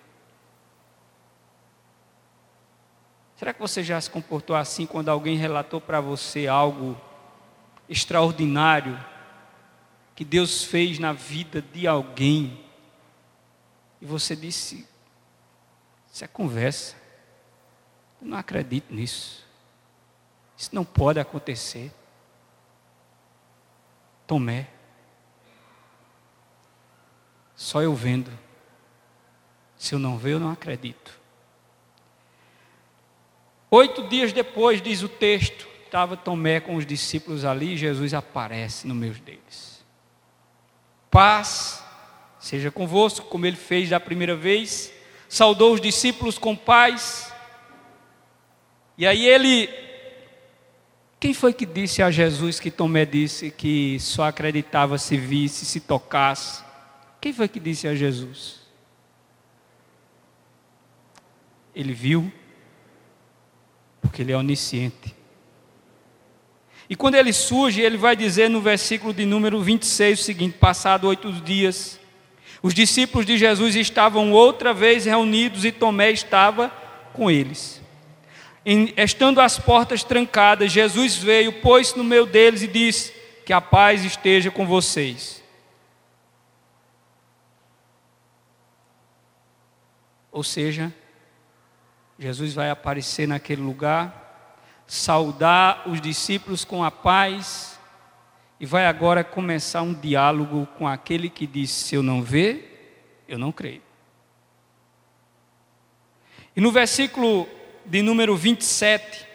Será 3.34 3.54
que 3.54 3.60
você 3.60 3.82
já 3.82 3.98
se 3.98 4.10
comportou 4.10 4.54
assim 4.54 4.84
quando 4.84 5.08
alguém 5.08 5.38
relatou 5.38 5.80
para 5.80 5.98
você 5.98 6.46
algo 6.46 6.94
extraordinário 7.88 9.02
que 10.14 10.22
Deus 10.22 10.64
fez 10.64 10.98
na 10.98 11.14
vida 11.14 11.62
de 11.62 11.86
alguém 11.86 12.62
e 14.02 14.04
você 14.04 14.36
disse: 14.36 14.86
Isso 16.12 16.22
é 16.22 16.28
conversa. 16.28 17.01
Eu 18.22 18.28
não 18.28 18.38
acredito 18.38 18.94
nisso. 18.94 19.44
Isso 20.56 20.70
não 20.72 20.84
pode 20.84 21.18
acontecer. 21.18 21.92
Tomé. 24.26 24.68
Só 27.56 27.82
eu 27.82 27.94
vendo. 27.94 28.30
Se 29.76 29.94
eu 29.94 29.98
não 29.98 30.16
ver, 30.16 30.34
eu 30.34 30.40
não 30.40 30.52
acredito. 30.52 31.20
Oito 33.68 34.06
dias 34.06 34.32
depois, 34.32 34.80
diz 34.80 35.02
o 35.02 35.08
texto, 35.08 35.66
estava 35.84 36.16
Tomé 36.16 36.60
com 36.60 36.76
os 36.76 36.86
discípulos 36.86 37.44
ali 37.44 37.72
e 37.72 37.76
Jesus 37.76 38.14
aparece 38.14 38.86
no 38.86 38.94
meio 38.94 39.14
deles. 39.14 39.82
Paz 41.10 41.82
seja 42.38 42.70
convosco, 42.70 43.26
como 43.26 43.46
ele 43.46 43.56
fez 43.56 43.88
da 43.88 43.98
primeira 43.98 44.36
vez. 44.36 44.92
Saudou 45.28 45.72
os 45.72 45.80
discípulos 45.80 46.36
com 46.38 46.54
paz. 46.54 47.31
E 48.96 49.06
aí 49.06 49.26
ele. 49.26 49.68
Quem 51.18 51.32
foi 51.32 51.52
que 51.52 51.64
disse 51.64 52.02
a 52.02 52.10
Jesus 52.10 52.58
que 52.58 52.70
Tomé 52.70 53.04
disse 53.04 53.50
que 53.50 53.98
só 54.00 54.24
acreditava 54.24 54.98
se 54.98 55.16
visse, 55.16 55.64
se 55.64 55.78
tocasse? 55.80 56.64
Quem 57.20 57.32
foi 57.32 57.46
que 57.46 57.60
disse 57.60 57.86
a 57.86 57.94
Jesus? 57.94 58.60
Ele 61.74 61.92
viu, 61.92 62.30
porque 64.00 64.22
ele 64.22 64.32
é 64.32 64.36
onisciente. 64.36 65.14
E 66.90 66.96
quando 66.96 67.14
ele 67.14 67.32
surge, 67.32 67.80
ele 67.80 67.96
vai 67.96 68.16
dizer 68.16 68.50
no 68.50 68.60
versículo 68.60 69.14
de 69.14 69.24
número 69.24 69.62
26 69.62 70.20
o 70.20 70.22
seguinte: 70.24 70.58
Passado 70.58 71.06
oito 71.06 71.32
dias, 71.32 72.00
os 72.60 72.74
discípulos 72.74 73.24
de 73.24 73.38
Jesus 73.38 73.76
estavam 73.76 74.32
outra 74.32 74.74
vez 74.74 75.04
reunidos 75.04 75.64
e 75.64 75.70
Tomé 75.70 76.10
estava 76.10 76.68
com 77.12 77.30
eles 77.30 77.81
estando 78.64 79.40
as 79.40 79.58
portas 79.58 80.04
trancadas, 80.04 80.70
Jesus 80.70 81.16
veio, 81.16 81.60
pôs-se 81.60 81.96
no 81.96 82.04
meio 82.04 82.26
deles 82.26 82.62
e 82.62 82.68
disse: 82.68 83.12
Que 83.44 83.52
a 83.52 83.60
paz 83.60 84.04
esteja 84.04 84.50
com 84.50 84.66
vocês. 84.66 85.42
Ou 90.30 90.42
seja, 90.42 90.92
Jesus 92.18 92.54
vai 92.54 92.70
aparecer 92.70 93.26
naquele 93.26 93.60
lugar, 93.60 94.56
saudar 94.86 95.82
os 95.86 96.00
discípulos 96.00 96.64
com 96.64 96.82
a 96.82 96.90
paz, 96.90 97.78
e 98.60 98.64
vai 98.64 98.86
agora 98.86 99.24
começar 99.24 99.82
um 99.82 99.92
diálogo 99.92 100.66
com 100.78 100.86
aquele 100.86 101.28
que 101.28 101.46
disse: 101.46 101.84
Se 101.84 101.94
eu 101.96 102.02
não 102.02 102.22
ver, 102.22 103.24
eu 103.26 103.36
não 103.36 103.50
creio. 103.50 103.82
E 106.54 106.60
no 106.60 106.70
versículo 106.70 107.48
de 107.84 108.02
número 108.02 108.36
27, 108.36 109.26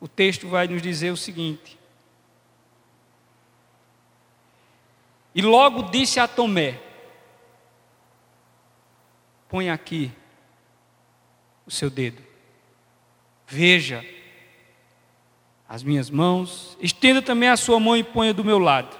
o 0.00 0.08
texto 0.08 0.48
vai 0.48 0.66
nos 0.66 0.80
dizer 0.80 1.10
o 1.10 1.16
seguinte: 1.16 1.78
E 5.34 5.42
logo 5.42 5.90
disse 5.90 6.18
a 6.18 6.26
Tomé: 6.26 6.80
Põe 9.48 9.70
aqui 9.70 10.12
o 11.66 11.70
seu 11.70 11.90
dedo, 11.90 12.22
veja 13.46 14.04
as 15.68 15.84
minhas 15.84 16.10
mãos, 16.10 16.76
estenda 16.80 17.22
também 17.22 17.48
a 17.48 17.56
sua 17.56 17.78
mão 17.78 17.96
e 17.96 18.02
ponha 18.02 18.34
do 18.34 18.44
meu 18.44 18.58
lado. 18.58 18.98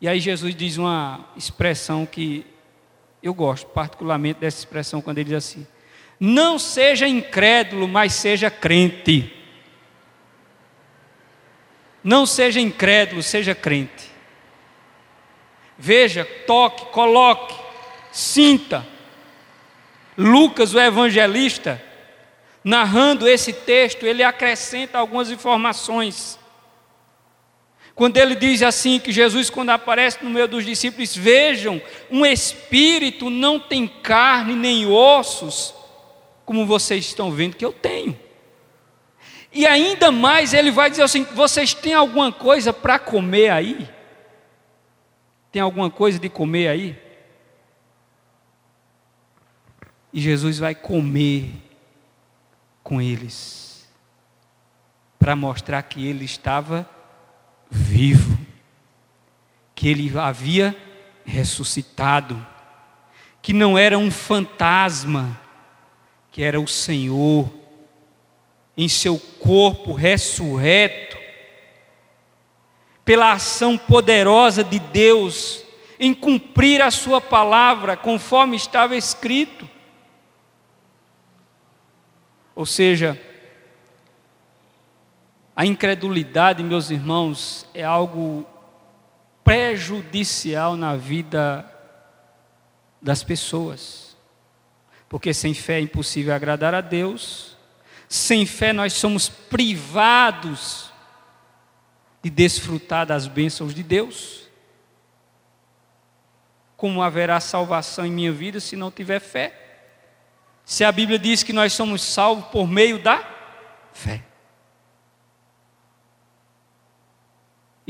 E 0.00 0.06
aí 0.06 0.20
Jesus 0.20 0.54
diz 0.54 0.76
uma 0.76 1.24
expressão 1.36 2.06
que 2.06 2.46
eu 3.22 3.32
gosto 3.32 3.66
particularmente 3.68 4.40
dessa 4.40 4.58
expressão 4.58 5.00
quando 5.00 5.18
ele 5.18 5.30
diz 5.30 5.38
assim: 5.38 5.66
Não 6.18 6.58
seja 6.58 7.06
incrédulo, 7.06 7.86
mas 7.86 8.14
seja 8.14 8.50
crente. 8.50 9.32
Não 12.02 12.26
seja 12.26 12.60
incrédulo, 12.60 13.22
seja 13.22 13.54
crente. 13.54 14.10
Veja, 15.78 16.24
toque, 16.46 16.86
coloque, 16.86 17.54
sinta. 18.10 18.86
Lucas, 20.18 20.74
o 20.74 20.80
evangelista, 20.80 21.82
narrando 22.62 23.28
esse 23.28 23.52
texto, 23.52 24.04
ele 24.04 24.22
acrescenta 24.22 24.98
algumas 24.98 25.30
informações. 25.30 26.38
Quando 27.94 28.16
ele 28.16 28.34
diz 28.34 28.62
assim 28.62 28.98
que 28.98 29.12
Jesus, 29.12 29.50
quando 29.50 29.70
aparece 29.70 30.24
no 30.24 30.30
meio 30.30 30.48
dos 30.48 30.64
discípulos, 30.64 31.14
vejam, 31.14 31.80
um 32.10 32.24
espírito 32.24 33.28
não 33.28 33.60
tem 33.60 33.86
carne 33.86 34.54
nem 34.54 34.86
ossos, 34.86 35.74
como 36.44 36.66
vocês 36.66 37.04
estão 37.04 37.30
vendo 37.30 37.56
que 37.56 37.64
eu 37.64 37.72
tenho. 37.72 38.18
E 39.52 39.66
ainda 39.66 40.10
mais 40.10 40.54
ele 40.54 40.70
vai 40.70 40.88
dizer 40.88 41.02
assim: 41.02 41.24
vocês 41.24 41.74
têm 41.74 41.92
alguma 41.92 42.32
coisa 42.32 42.72
para 42.72 42.98
comer 42.98 43.50
aí? 43.50 43.88
Tem 45.50 45.60
alguma 45.60 45.90
coisa 45.90 46.18
de 46.18 46.30
comer 46.30 46.68
aí? 46.68 46.98
E 50.10 50.20
Jesus 50.20 50.58
vai 50.58 50.74
comer 50.74 51.50
com 52.82 53.00
eles, 53.00 53.86
para 55.18 55.36
mostrar 55.36 55.82
que 55.82 56.06
ele 56.06 56.24
estava 56.24 56.88
vivo, 57.72 58.38
que 59.74 59.88
ele 59.88 60.16
havia 60.16 60.76
ressuscitado, 61.24 62.46
que 63.40 63.52
não 63.52 63.78
era 63.78 63.98
um 63.98 64.10
fantasma, 64.10 65.40
que 66.30 66.42
era 66.42 66.60
o 66.60 66.68
Senhor, 66.68 67.50
em 68.76 68.88
seu 68.88 69.18
corpo 69.18 69.92
ressurreto, 69.92 71.16
pela 73.04 73.32
ação 73.32 73.76
poderosa 73.76 74.62
de 74.62 74.78
Deus 74.78 75.64
em 75.98 76.12
cumprir 76.12 76.82
a 76.82 76.90
Sua 76.90 77.20
palavra, 77.20 77.96
conforme 77.96 78.56
estava 78.56 78.96
escrito. 78.96 79.68
Ou 82.54 82.66
seja, 82.66 83.20
a 85.54 85.66
incredulidade, 85.66 86.62
meus 86.62 86.90
irmãos, 86.90 87.66
é 87.74 87.84
algo 87.84 88.46
prejudicial 89.44 90.76
na 90.76 90.96
vida 90.96 91.68
das 93.00 93.22
pessoas. 93.22 94.16
Porque 95.08 95.34
sem 95.34 95.52
fé 95.52 95.74
é 95.74 95.80
impossível 95.80 96.34
agradar 96.34 96.74
a 96.74 96.80
Deus, 96.80 97.56
sem 98.08 98.46
fé 98.46 98.72
nós 98.72 98.94
somos 98.94 99.28
privados 99.28 100.90
de 102.22 102.30
desfrutar 102.30 103.04
das 103.04 103.26
bênçãos 103.26 103.74
de 103.74 103.82
Deus. 103.82 104.48
Como 106.76 107.02
haverá 107.02 107.40
salvação 107.40 108.06
em 108.06 108.10
minha 108.10 108.32
vida 108.32 108.58
se 108.58 108.74
não 108.74 108.90
tiver 108.90 109.20
fé? 109.20 109.58
Se 110.64 110.82
a 110.82 110.92
Bíblia 110.92 111.18
diz 111.18 111.42
que 111.42 111.52
nós 111.52 111.74
somos 111.74 112.02
salvos 112.02 112.46
por 112.46 112.66
meio 112.66 112.98
da 112.98 113.22
fé. 113.92 114.31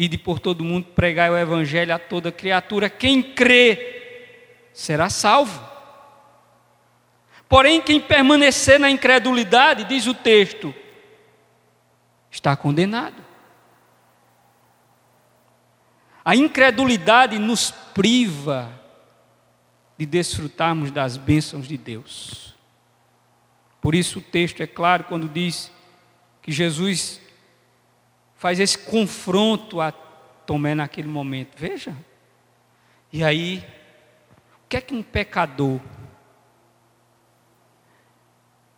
E 0.03 0.09
de 0.09 0.19
por 0.19 0.41
todo 0.41 0.65
mundo 0.65 0.87
pregar 0.87 1.31
o 1.31 1.39
evangelho 1.39 1.95
a 1.95 1.99
toda 1.99 2.33
criatura. 2.33 2.91
Quem 2.91 3.23
crê 3.23 4.67
será 4.73 5.09
salvo. 5.09 5.65
Porém, 7.49 7.81
quem 7.81 8.01
permanecer 8.01 8.81
na 8.81 8.91
incredulidade, 8.91 9.85
diz 9.85 10.09
o 10.09 10.13
texto, 10.13 10.75
está 12.33 12.57
condenado. 12.57 13.25
A 16.25 16.35
incredulidade 16.35 17.39
nos 17.39 17.71
priva 17.71 18.77
de 19.97 20.05
desfrutarmos 20.05 20.91
das 20.91 21.17
bênçãos 21.17 21.69
de 21.69 21.79
Deus. 21.79 22.57
Por 23.81 23.95
isso 23.95 24.19
o 24.19 24.23
texto 24.23 24.65
é 24.65 24.67
claro 24.67 25.05
quando 25.05 25.29
diz 25.29 25.71
que 26.43 26.51
Jesus 26.51 27.22
faz 28.43 28.59
esse 28.59 28.77
confronto 28.77 29.81
a 29.81 29.93
Tomé 29.93 30.75
naquele 30.75 31.07
momento. 31.07 31.57
Veja. 31.57 31.97
E 33.13 33.23
aí, 33.23 33.65
o 34.65 34.69
que 34.69 34.77
é 34.77 34.81
que 34.81 34.93
um 34.93 35.01
pecador, 35.01 35.79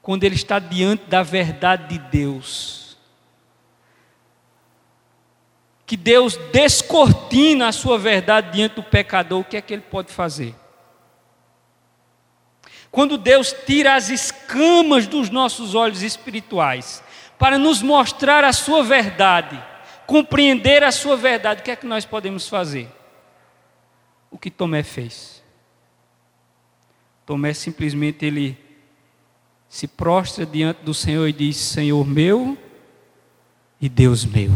quando 0.03 0.22
ele 0.22 0.35
está 0.35 0.59
diante 0.59 1.07
da 1.07 1.22
verdade 1.22 1.96
de 1.96 1.98
Deus, 2.11 2.98
que 5.87 5.96
Deus 5.96 6.37
descortina 6.53 7.68
a 7.68 7.72
sua 7.72 7.96
verdade 7.96 8.53
diante 8.53 8.74
do 8.74 8.83
pecador, 8.83 9.40
o 9.40 9.44
que 9.44 9.57
é 9.57 9.62
que 9.62 9.72
ele 9.72 9.81
pode 9.81 10.12
fazer? 10.12 10.55
Quando 12.90 13.16
Deus 13.16 13.55
tira 13.64 13.94
as 13.94 14.11
escamas 14.11 15.07
dos 15.07 15.31
nossos 15.31 15.74
olhos 15.74 16.03
espirituais 16.03 17.03
para 17.38 17.58
nos 17.58 17.82
mostrar 17.82 18.44
a 18.44 18.52
sua 18.52 18.82
verdade, 18.82 19.62
compreender 20.06 20.82
a 20.82 20.92
sua 20.92 21.16
verdade, 21.16 21.60
o 21.60 21.64
que 21.64 21.70
é 21.70 21.76
que 21.76 21.86
nós 21.86 22.04
podemos 22.04 22.48
fazer? 22.48 22.88
O 24.30 24.38
que 24.38 24.50
Tomé 24.50 24.82
fez. 24.82 25.42
Tomé 27.26 27.54
simplesmente 27.54 28.24
ele 28.24 28.58
se 29.68 29.88
prostra 29.88 30.44
diante 30.44 30.82
do 30.82 30.92
Senhor 30.92 31.26
e 31.26 31.32
diz: 31.32 31.56
Senhor 31.56 32.06
meu 32.06 32.58
e 33.80 33.88
Deus 33.88 34.24
meu. 34.24 34.52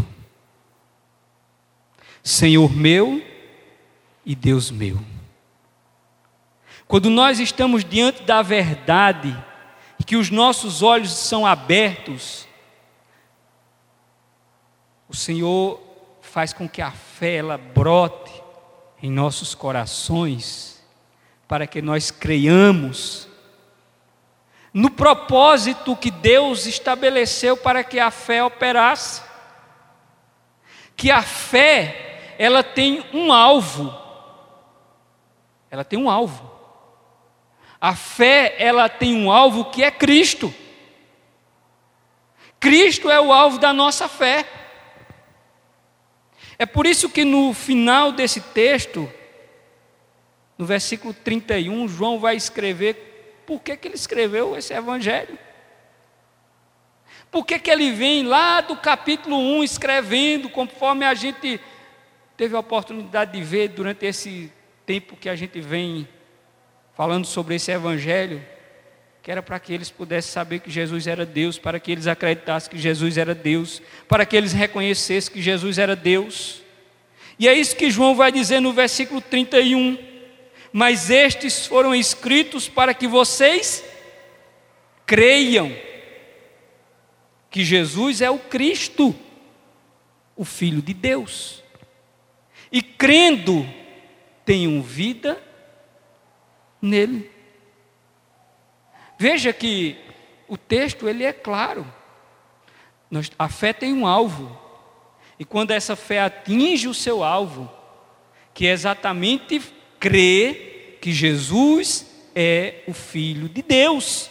Senhor 2.22 2.70
meu 2.70 3.22
e 4.24 4.34
Deus 4.34 4.70
meu. 4.70 4.98
Quando 6.86 7.10
nós 7.10 7.38
estamos 7.38 7.84
diante 7.84 8.22
da 8.22 8.42
verdade, 8.42 9.36
que 10.08 10.16
os 10.16 10.30
nossos 10.30 10.82
olhos 10.82 11.12
são 11.12 11.44
abertos, 11.44 12.47
o 15.09 15.16
Senhor 15.16 15.81
faz 16.21 16.53
com 16.53 16.68
que 16.68 16.83
a 16.83 16.90
fé 16.90 17.37
ela 17.37 17.57
brote 17.57 18.42
em 19.03 19.11
nossos 19.11 19.55
corações, 19.55 20.83
para 21.47 21.66
que 21.66 21.81
nós 21.81 22.11
creiamos 22.11 23.29
no 24.73 24.90
propósito 24.90 25.97
que 25.97 26.11
Deus 26.11 26.66
estabeleceu 26.66 27.57
para 27.57 27.83
que 27.83 27.99
a 27.99 28.11
fé 28.11 28.44
operasse. 28.44 29.23
Que 30.97 31.11
a 31.11 31.23
fé, 31.23 32.35
ela 32.38 32.62
tem 32.62 33.05
um 33.12 33.33
alvo. 33.33 33.92
Ela 35.71 35.85
tem 35.85 35.99
um 35.99 36.11
alvo. 36.11 36.49
A 37.81 37.94
fé, 37.94 38.57
ela 38.59 38.88
tem 38.88 39.14
um 39.14 39.31
alvo 39.31 39.64
que 39.66 39.83
é 39.83 39.90
Cristo. 39.90 40.53
Cristo 42.61 43.09
é 43.09 43.21
o 43.21 43.33
alvo 43.33 43.59
da 43.59 43.73
nossa 43.73 44.09
fé. 44.09 44.44
É 46.59 46.66
por 46.66 46.87
isso 46.87 47.09
que 47.09 47.25
no 47.25 47.55
final 47.55 48.11
desse 48.11 48.40
texto, 48.40 49.11
no 50.57 50.66
versículo 50.66 51.14
31, 51.14 51.87
João 51.87 52.18
vai 52.18 52.35
escrever 52.35 53.42
por 53.47 53.61
que, 53.61 53.77
que 53.77 53.88
ele 53.88 53.94
escreveu 53.94 54.57
esse 54.57 54.75
evangelho. 54.75 55.38
Por 57.31 57.47
que, 57.47 57.59
que 57.59 57.71
ele 57.71 57.92
vem 57.92 58.25
lá 58.25 58.61
do 58.61 58.77
capítulo 58.77 59.37
1 59.37 59.62
escrevendo, 59.62 60.49
conforme 60.49 61.05
a 61.05 61.14
gente 61.14 61.61
teve 62.37 62.57
a 62.57 62.61
oportunidade 62.61 63.33
de 63.33 63.42
ver 63.42 63.68
durante 63.68 64.07
esse 64.07 64.53
tempo 64.85 65.16
que 65.16 65.29
a 65.29 65.37
gente 65.37 65.61
vem 65.61 66.09
falando 66.94 67.27
sobre 67.27 67.55
esse 67.55 67.71
evangelho, 67.71 68.44
que 69.28 69.32
era 69.32 69.42
para 69.42 69.60
que 69.60 69.74
eles 69.74 69.90
pudessem 69.90 70.32
saber 70.32 70.60
que 70.60 70.70
Jesus 70.70 71.06
era 71.06 71.26
Deus, 71.26 71.58
para 71.58 71.78
que 71.78 71.92
eles 71.92 72.06
acreditassem 72.06 72.70
que 72.70 72.78
Jesus 72.78 73.18
era 73.18 73.34
Deus, 73.34 73.82
para 74.08 74.24
que 74.24 74.34
eles 74.34 74.54
reconhecessem 74.54 75.30
que 75.30 75.42
Jesus 75.42 75.76
era 75.76 75.94
Deus. 75.94 76.62
E 77.38 77.46
é 77.46 77.52
isso 77.52 77.76
que 77.76 77.90
João 77.90 78.14
vai 78.14 78.32
dizer 78.32 78.58
no 78.58 78.72
versículo 78.72 79.20
31. 79.20 79.98
Mas 80.72 81.10
estes 81.10 81.66
foram 81.66 81.94
escritos 81.94 82.70
para 82.70 82.94
que 82.94 83.06
vocês 83.06 83.84
creiam 85.04 85.76
que 87.50 87.62
Jesus 87.62 88.22
é 88.22 88.30
o 88.30 88.38
Cristo, 88.38 89.14
o 90.34 90.42
Filho 90.42 90.80
de 90.80 90.94
Deus. 90.94 91.62
E 92.72 92.80
crendo, 92.80 93.68
tenham 94.46 94.80
vida 94.80 95.38
nele. 96.80 97.36
Veja 99.18 99.52
que 99.52 99.96
o 100.46 100.57
texto 100.57 101.09
ele 101.09 101.24
é 101.24 101.33
claro. 101.33 101.87
a 103.38 103.48
fé 103.48 103.72
tem 103.72 103.92
um 103.92 104.07
alvo. 104.07 104.59
E 105.38 105.44
quando 105.44 105.70
essa 105.72 105.96
fé 105.96 106.20
atinge 106.20 106.88
o 106.88 106.94
seu 106.94 107.22
alvo, 107.22 107.70
que 108.54 108.66
é 108.66 108.70
exatamente 108.70 109.61
crer 110.00 110.98
que 111.00 111.12
Jesus 111.12 112.07
é 112.35 112.83
o 112.87 112.92
Filho 112.92 113.48
de 113.48 113.62
Deus. 113.62 114.31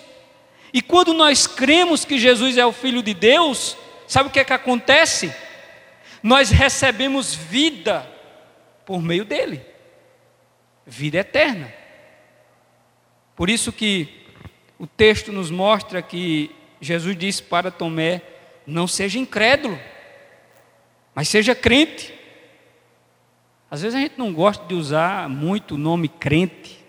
E 0.74 0.82
quando 0.82 1.14
nós 1.14 1.48
cremos 1.48 2.06
que 2.06 2.18
Jesus 2.18 2.58
é 2.58 2.66
o 2.66 2.72
Filho 2.72 3.02
de 3.02 3.14
Deus, 3.14 3.78
sabe 4.08 4.30
o 4.30 4.32
que 4.32 4.40
é 4.40 4.44
que 4.44 4.54
acontece? 4.54 5.34
Nós 6.22 6.50
recebemos 6.50 7.34
vida 7.34 8.10
por 8.86 9.02
meio 9.02 9.24
dele 9.24 9.78
vida 10.88 11.18
eterna. 11.18 11.72
Por 13.36 13.50
isso 13.50 13.74
que 13.74 14.17
o 14.80 14.86
texto 14.86 15.32
nos 15.32 15.50
mostra 15.50 16.02
que 16.02 16.56
Jesus 16.80 17.18
disse 17.18 17.42
para 17.42 17.72
Tomé: 17.72 18.22
não 18.66 18.88
seja 18.88 19.18
incrédulo, 19.18 19.80
mas 21.16 21.28
seja 21.28 21.56
crente. 21.56 22.14
Às 23.70 23.82
vezes 23.82 23.98
a 23.98 24.00
gente 24.00 24.18
não 24.18 24.34
gosta 24.34 24.66
de 24.66 24.74
usar 24.74 25.28
muito 25.28 25.76
o 25.76 25.78
nome 25.78 26.08
crente, 26.08 26.84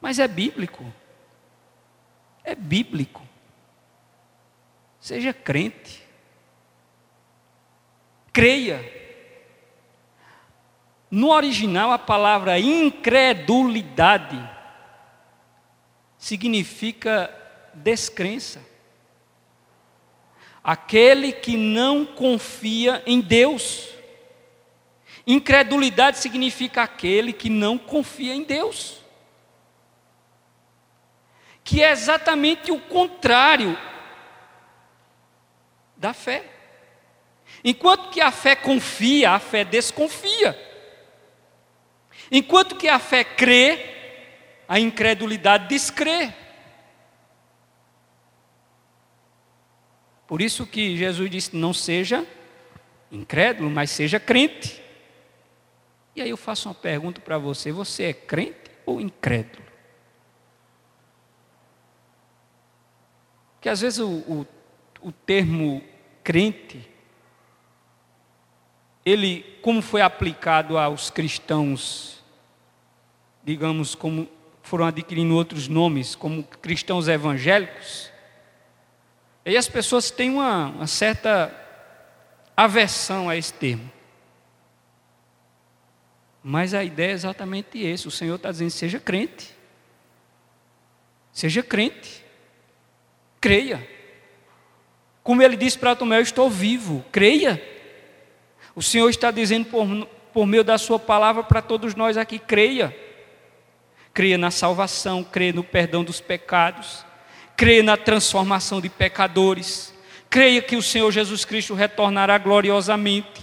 mas 0.00 0.18
é 0.18 0.26
bíblico. 0.26 0.84
É 2.44 2.54
bíblico. 2.56 3.22
Seja 5.00 5.32
crente. 5.32 6.02
Creia. 8.32 9.00
No 11.08 11.30
original, 11.30 11.92
a 11.92 11.98
palavra 11.98 12.58
incredulidade 12.58 14.51
significa 16.22 17.28
descrença. 17.74 18.64
Aquele 20.62 21.32
que 21.32 21.56
não 21.56 22.06
confia 22.06 23.02
em 23.04 23.20
Deus. 23.20 23.88
Incredulidade 25.26 26.18
significa 26.18 26.84
aquele 26.84 27.32
que 27.32 27.50
não 27.50 27.76
confia 27.76 28.36
em 28.36 28.44
Deus. 28.44 29.00
Que 31.64 31.82
é 31.82 31.90
exatamente 31.90 32.70
o 32.70 32.78
contrário 32.78 33.76
da 35.96 36.14
fé. 36.14 36.44
Enquanto 37.64 38.10
que 38.10 38.20
a 38.20 38.30
fé 38.30 38.54
confia, 38.54 39.32
a 39.32 39.40
fé 39.40 39.64
desconfia. 39.64 40.56
Enquanto 42.30 42.76
que 42.76 42.88
a 42.88 43.00
fé 43.00 43.24
crê, 43.24 43.91
a 44.72 44.80
incredulidade 44.80 45.68
descrê. 45.68 46.32
Por 50.26 50.40
isso 50.40 50.66
que 50.66 50.96
Jesus 50.96 51.30
disse: 51.30 51.54
não 51.54 51.74
seja 51.74 52.26
incrédulo, 53.10 53.68
mas 53.68 53.90
seja 53.90 54.18
crente. 54.18 54.82
E 56.16 56.22
aí 56.22 56.30
eu 56.30 56.38
faço 56.38 56.70
uma 56.70 56.74
pergunta 56.74 57.20
para 57.20 57.36
você: 57.36 57.70
você 57.70 58.04
é 58.04 58.12
crente 58.14 58.70
ou 58.86 58.98
incrédulo? 58.98 59.62
Porque 63.56 63.68
às 63.68 63.82
vezes 63.82 63.98
o, 63.98 64.08
o, 64.08 64.46
o 65.02 65.12
termo 65.12 65.84
crente, 66.24 66.88
ele, 69.04 69.42
como 69.60 69.82
foi 69.82 70.00
aplicado 70.00 70.78
aos 70.78 71.10
cristãos 71.10 72.22
digamos, 73.44 73.94
como 73.94 74.28
foram 74.62 74.86
adquirindo 74.86 75.34
outros 75.34 75.68
nomes, 75.68 76.14
como 76.14 76.44
cristãos 76.44 77.08
evangélicos, 77.08 78.10
aí 79.44 79.56
as 79.56 79.68
pessoas 79.68 80.10
têm 80.10 80.30
uma, 80.30 80.68
uma 80.68 80.86
certa 80.86 81.54
aversão 82.56 83.28
a 83.28 83.36
esse 83.36 83.52
termo. 83.52 83.90
Mas 86.42 86.74
a 86.74 86.82
ideia 86.82 87.10
é 87.10 87.14
exatamente 87.14 87.86
essa. 87.86 88.08
O 88.08 88.10
Senhor 88.10 88.34
está 88.34 88.50
dizendo: 88.50 88.70
seja 88.70 88.98
crente. 88.98 89.54
Seja 91.32 91.62
crente. 91.62 92.24
Creia. 93.40 93.88
Como 95.22 95.40
ele 95.40 95.56
disse 95.56 95.78
para 95.78 95.94
Tomé: 95.94 96.18
Eu 96.18 96.22
estou 96.22 96.50
vivo. 96.50 97.04
Creia. 97.12 97.62
O 98.74 98.82
Senhor 98.82 99.08
está 99.08 99.30
dizendo 99.30 99.66
por, 99.66 99.86
por 100.32 100.46
meio 100.46 100.64
da 100.64 100.78
Sua 100.78 100.98
palavra 100.98 101.44
para 101.44 101.62
todos 101.62 101.94
nós 101.94 102.16
aqui: 102.16 102.40
creia 102.40 103.01
creia 104.12 104.36
na 104.36 104.50
salvação, 104.50 105.24
creia 105.24 105.52
no 105.52 105.64
perdão 105.64 106.04
dos 106.04 106.20
pecados, 106.20 107.04
creia 107.56 107.82
na 107.82 107.96
transformação 107.96 108.80
de 108.80 108.88
pecadores, 108.88 109.94
creia 110.28 110.60
que 110.60 110.76
o 110.76 110.82
Senhor 110.82 111.10
Jesus 111.10 111.44
Cristo 111.44 111.74
retornará 111.74 112.36
gloriosamente, 112.38 113.40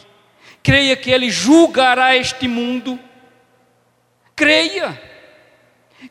creia 0.62 0.96
que 0.96 1.10
Ele 1.10 1.30
julgará 1.30 2.16
este 2.16 2.48
mundo, 2.48 3.00
creia, 4.36 5.02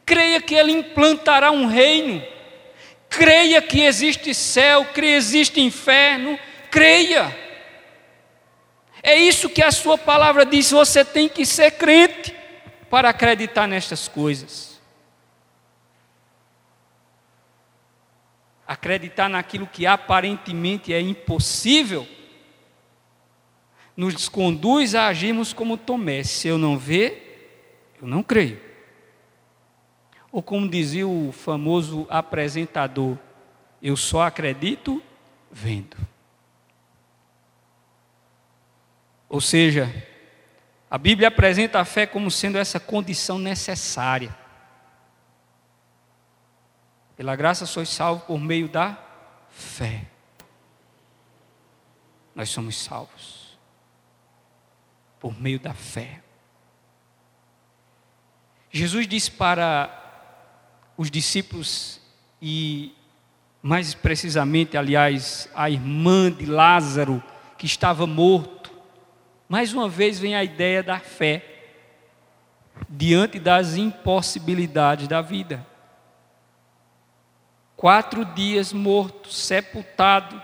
creia 0.05 0.41
que 0.41 0.55
Ele 0.55 0.73
implantará 0.73 1.51
um 1.51 1.67
reino, 1.67 2.23
creia 3.09 3.63
que 3.63 3.83
existe 3.83 4.35
céu, 4.35 4.85
creia 4.87 5.13
que 5.13 5.19
existe 5.19 5.61
inferno, 5.61 6.39
creia. 6.71 7.37
É 9.03 9.15
isso 9.15 9.49
que 9.49 9.63
a 9.63 9.71
Sua 9.71 9.97
palavra 9.97 10.45
diz, 10.45 10.73
você 10.73 11.05
tem 11.05 11.29
que 11.29 11.47
ser 11.47 11.73
crente 11.73 12.38
para 12.91 13.11
acreditar 13.11 13.67
nestas 13.67 14.09
coisas. 14.09 14.81
Acreditar 18.67 19.29
naquilo 19.29 19.67
que 19.67 19.87
aparentemente 19.87 20.93
é 20.93 21.01
impossível, 21.01 22.07
nos 23.97 24.29
conduz 24.29 24.95
a 24.95 25.07
agirmos 25.09 25.53
como 25.53 25.77
Tomé: 25.77 26.23
se 26.23 26.49
eu 26.49 26.59
não 26.59 26.79
ver, 26.79 27.97
eu 28.01 28.07
não 28.07 28.23
creio. 28.23 28.61
Ou 30.31 30.43
como 30.43 30.69
dizia 30.69 31.09
o 31.09 31.33
famoso 31.33 32.07
apresentador, 32.11 33.17
eu 33.83 33.97
só 33.97 34.23
acredito 34.23 35.03
vendo. 35.51 35.97
Ou 39.29 39.41
seja, 39.41 39.93
a 40.91 40.97
Bíblia 40.97 41.29
apresenta 41.29 41.81
a 41.81 41.85
fé 41.85 42.07
como 42.07 42.31
sendo 42.31 42.57
essa 42.57 42.81
condição 42.81 43.39
necessária. 43.39 44.35
Pela 47.17 47.37
graça 47.37 47.67
sois 47.67 47.89
salvos 47.89 48.25
por 48.25 48.39
meio 48.39 48.69
da 48.69 48.97
fé. 49.51 50.07
Nós 52.35 52.49
somos 52.49 52.77
salvos 52.77 53.59
por 55.21 55.39
meio 55.39 55.59
da 55.59 55.75
fé. 55.75 56.23
Jesus 58.71 59.07
disse 59.07 59.31
para 59.31 59.91
os 60.97 61.11
discípulos 61.11 62.01
e 62.41 62.95
mais 63.61 63.93
precisamente, 63.95 64.77
aliás, 64.77 65.49
a 65.55 65.69
irmã 65.69 66.31
de 66.31 66.47
Lázaro 66.47 67.23
que 67.59 67.67
estava 67.67 68.07
morto 68.07 68.58
mais 69.49 69.73
uma 69.73 69.89
vez 69.89 70.19
vem 70.19 70.37
a 70.37 70.45
ideia 70.45 70.83
da 70.83 71.01
fé 71.01 71.43
diante 72.89 73.39
das 73.39 73.77
impossibilidades 73.77 75.09
da 75.09 75.23
vida. 75.23 75.67
Quatro 77.75 78.25
dias 78.25 78.73
morto, 78.73 79.33
sepultado, 79.33 80.41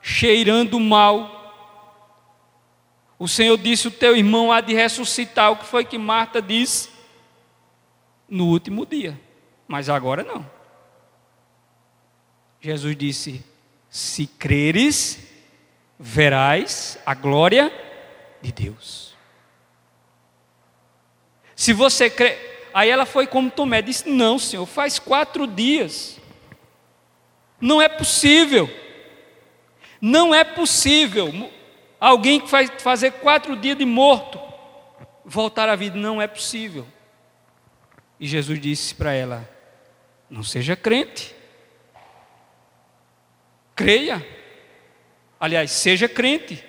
cheirando 0.00 0.80
mal. 0.80 1.38
O 3.18 3.28
Senhor 3.28 3.58
disse: 3.58 3.88
O 3.88 3.90
teu 3.90 4.16
irmão 4.16 4.50
há 4.50 4.60
de 4.60 4.72
ressuscitar. 4.72 5.52
O 5.52 5.56
que 5.56 5.66
foi 5.66 5.84
que 5.84 5.98
Marta 5.98 6.40
disse? 6.40 6.88
No 8.28 8.46
último 8.46 8.86
dia, 8.86 9.20
mas 9.68 9.88
agora 9.88 10.22
não. 10.22 10.48
Jesus 12.60 12.96
disse: 12.96 13.44
Se 13.90 14.26
creres, 14.26 15.18
verás 15.98 16.98
a 17.04 17.14
glória 17.14 17.89
de 18.42 18.52
Deus. 18.52 19.14
Se 21.54 21.72
você 21.72 22.08
crê. 22.08 22.38
Aí 22.72 22.88
ela 22.88 23.04
foi 23.04 23.26
como 23.26 23.50
Tomé, 23.50 23.82
disse: 23.82 24.08
Não, 24.08 24.38
Senhor, 24.38 24.64
faz 24.64 24.98
quatro 24.98 25.46
dias. 25.46 26.18
Não 27.60 27.82
é 27.82 27.88
possível. 27.88 28.68
Não 30.00 30.34
é 30.34 30.42
possível. 30.42 31.50
Alguém 32.00 32.40
que 32.40 32.50
vai 32.50 32.66
fazer 32.66 33.12
quatro 33.12 33.56
dias 33.56 33.76
de 33.76 33.84
morto 33.84 34.40
voltar 35.24 35.68
à 35.68 35.76
vida. 35.76 35.98
Não 35.98 36.22
é 36.22 36.26
possível. 36.26 36.86
E 38.18 38.26
Jesus 38.26 38.58
disse 38.58 38.94
para 38.94 39.12
ela: 39.12 39.46
Não 40.30 40.42
seja 40.42 40.74
crente. 40.74 41.34
Creia. 43.74 44.26
Aliás, 45.38 45.70
seja 45.72 46.08
crente 46.08 46.64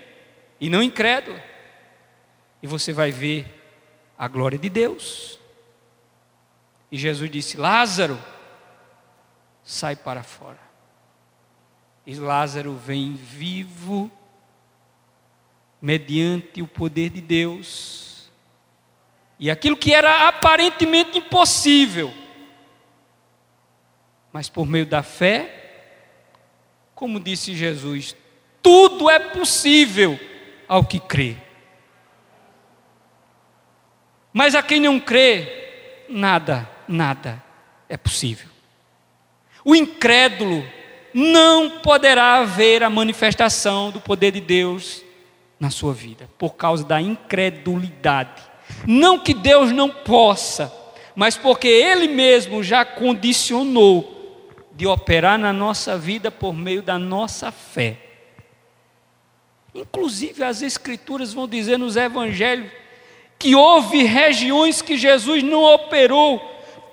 e 0.59 0.69
não 0.69 0.81
incrédulo 0.81 1.39
e 2.61 2.67
você 2.67 2.93
vai 2.93 3.11
ver 3.11 3.61
a 4.17 4.27
glória 4.27 4.57
de 4.57 4.69
Deus. 4.69 5.39
E 6.91 6.97
Jesus 6.97 7.29
disse: 7.29 7.57
Lázaro, 7.57 8.19
sai 9.63 9.95
para 9.95 10.23
fora. 10.23 10.59
E 12.05 12.15
Lázaro 12.15 12.73
vem 12.75 13.13
vivo, 13.13 14.11
mediante 15.81 16.61
o 16.61 16.67
poder 16.67 17.09
de 17.09 17.21
Deus. 17.21 18.29
E 19.39 19.49
aquilo 19.49 19.77
que 19.77 19.93
era 19.93 20.27
aparentemente 20.27 21.17
impossível, 21.17 22.13
mas 24.31 24.47
por 24.49 24.67
meio 24.67 24.85
da 24.85 25.01
fé, 25.01 25.57
como 26.93 27.19
disse 27.19 27.55
Jesus, 27.55 28.15
tudo 28.61 29.09
é 29.09 29.17
possível 29.17 30.19
ao 30.67 30.85
que 30.85 30.99
crê. 30.99 31.37
Mas 34.33 34.55
a 34.55 34.63
quem 34.63 34.79
não 34.79 34.99
crê, 34.99 36.05
nada, 36.07 36.69
nada 36.87 37.43
é 37.89 37.97
possível. 37.97 38.47
O 39.63 39.75
incrédulo 39.75 40.65
não 41.13 41.81
poderá 41.81 42.43
ver 42.43 42.83
a 42.83 42.89
manifestação 42.89 43.91
do 43.91 43.99
poder 43.99 44.31
de 44.31 44.41
Deus 44.41 45.03
na 45.59 45.69
sua 45.69 45.93
vida, 45.93 46.29
por 46.37 46.55
causa 46.55 46.83
da 46.83 46.99
incredulidade. 46.99 48.41
Não 48.87 49.19
que 49.19 49.33
Deus 49.33 49.71
não 49.71 49.89
possa, 49.89 50.73
mas 51.15 51.37
porque 51.37 51.67
Ele 51.67 52.07
mesmo 52.07 52.63
já 52.63 52.83
condicionou 52.83 54.17
de 54.73 54.87
operar 54.87 55.37
na 55.37 55.51
nossa 55.51 55.97
vida 55.97 56.31
por 56.31 56.53
meio 56.53 56.81
da 56.81 56.97
nossa 56.97 57.51
fé. 57.51 57.97
Inclusive, 59.75 60.43
as 60.43 60.61
Escrituras 60.61 61.33
vão 61.33 61.47
dizer 61.47 61.77
nos 61.77 61.95
Evangelhos 61.95 62.71
que 63.41 63.55
houve 63.55 64.03
regiões 64.03 64.83
que 64.83 64.95
Jesus 64.95 65.41
não 65.41 65.63
operou 65.63 66.39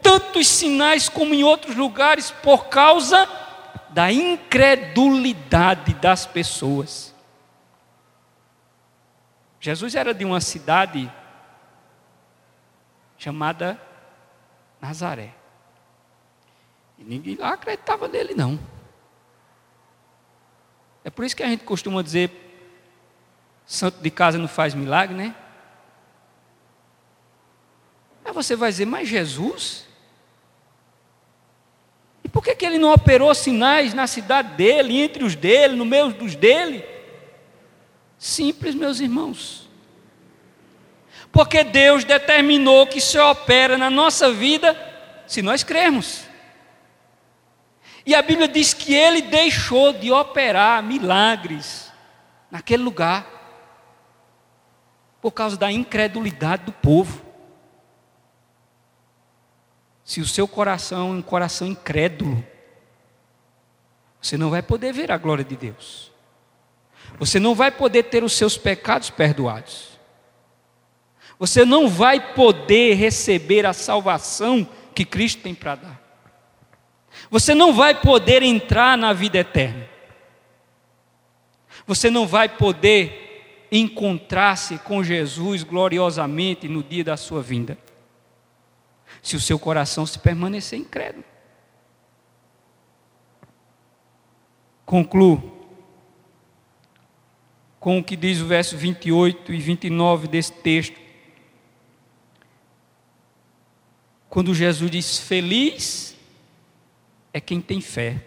tantos 0.02 0.48
sinais 0.48 1.06
como 1.06 1.34
em 1.34 1.44
outros 1.44 1.76
lugares 1.76 2.30
por 2.30 2.68
causa 2.68 3.28
da 3.90 4.11
incredulidade 4.11 5.92
das 5.92 6.24
pessoas. 6.24 7.14
Jesus 9.61 9.94
era 9.94 10.14
de 10.14 10.24
uma 10.24 10.40
cidade 10.40 11.12
chamada 13.18 13.78
Nazaré. 14.80 15.34
E 16.96 17.04
ninguém 17.04 17.34
lá 17.37 17.52
acreditava 17.52 18.08
nele, 18.08 18.32
não. 18.32 18.58
É 21.04 21.11
por 21.11 21.26
isso 21.26 21.37
que 21.37 21.42
a 21.42 21.48
gente 21.48 21.64
costuma 21.64 22.00
dizer: 22.00 22.30
santo 23.66 24.00
de 24.00 24.11
casa 24.11 24.38
não 24.38 24.48
faz 24.48 24.72
milagre, 24.72 25.14
né? 25.14 25.34
Aí 28.28 28.34
você 28.34 28.54
vai 28.54 28.70
dizer, 28.70 28.84
mas 28.84 29.08
Jesus? 29.08 29.86
E 32.22 32.28
por 32.28 32.44
que, 32.44 32.54
que 32.54 32.66
ele 32.66 32.76
não 32.76 32.92
operou 32.92 33.34
sinais 33.34 33.94
na 33.94 34.06
cidade 34.06 34.54
dele, 34.54 35.00
entre 35.00 35.24
os 35.24 35.34
dele, 35.34 35.74
no 35.74 35.86
meio 35.86 36.12
dos 36.12 36.34
dele? 36.34 36.84
Simples, 38.18 38.74
meus 38.74 39.00
irmãos. 39.00 39.66
Porque 41.32 41.64
Deus 41.64 42.04
determinou 42.04 42.86
que 42.86 43.00
se 43.00 43.18
opera 43.18 43.78
na 43.78 43.88
nossa 43.88 44.30
vida 44.30 44.76
se 45.26 45.40
nós 45.40 45.62
crermos. 45.62 46.24
E 48.04 48.14
a 48.14 48.20
Bíblia 48.20 48.46
diz 48.46 48.74
que 48.74 48.94
ele 48.94 49.22
deixou 49.22 49.94
de 49.94 50.12
operar 50.12 50.82
milagres 50.82 51.90
naquele 52.50 52.82
lugar 52.82 53.26
por 55.18 55.32
causa 55.32 55.56
da 55.56 55.72
incredulidade 55.72 56.64
do 56.64 56.72
povo. 56.72 57.27
Se 60.08 60.22
o 60.22 60.26
seu 60.26 60.48
coração 60.48 61.10
é 61.10 61.18
um 61.18 61.20
coração 61.20 61.68
incrédulo, 61.68 62.42
você 64.22 64.38
não 64.38 64.48
vai 64.48 64.62
poder 64.62 64.90
ver 64.90 65.12
a 65.12 65.18
glória 65.18 65.44
de 65.44 65.54
Deus. 65.54 66.10
Você 67.18 67.38
não 67.38 67.54
vai 67.54 67.70
poder 67.70 68.04
ter 68.04 68.24
os 68.24 68.32
seus 68.32 68.56
pecados 68.56 69.10
perdoados. 69.10 69.98
Você 71.38 71.62
não 71.62 71.90
vai 71.90 72.32
poder 72.32 72.94
receber 72.94 73.66
a 73.66 73.74
salvação 73.74 74.66
que 74.94 75.04
Cristo 75.04 75.42
tem 75.42 75.54
para 75.54 75.74
dar. 75.74 76.02
Você 77.30 77.54
não 77.54 77.74
vai 77.74 78.00
poder 78.00 78.42
entrar 78.42 78.96
na 78.96 79.12
vida 79.12 79.36
eterna. 79.36 79.86
Você 81.86 82.08
não 82.08 82.26
vai 82.26 82.48
poder 82.48 83.66
encontrar-se 83.70 84.78
com 84.78 85.04
Jesus 85.04 85.62
gloriosamente 85.62 86.66
no 86.66 86.82
dia 86.82 87.04
da 87.04 87.18
sua 87.18 87.42
vinda. 87.42 87.76
Se 89.22 89.37
o 89.37 89.40
seu 89.40 89.59
coração 89.59 90.07
se 90.07 90.18
permanecer 90.18 90.78
incrédulo. 90.78 91.24
Concluo 94.85 95.59
com 97.78 97.98
o 97.98 98.04
que 98.04 98.16
diz 98.16 98.40
o 98.40 98.46
verso 98.46 98.76
28 98.76 99.52
e 99.52 99.59
29 99.59 100.28
desse 100.28 100.52
texto. 100.52 100.98
Quando 104.28 104.54
Jesus 104.54 104.90
diz: 104.90 105.18
Feliz 105.18 106.16
é 107.33 107.40
quem 107.40 107.61
tem 107.61 107.81
fé. 107.81 108.24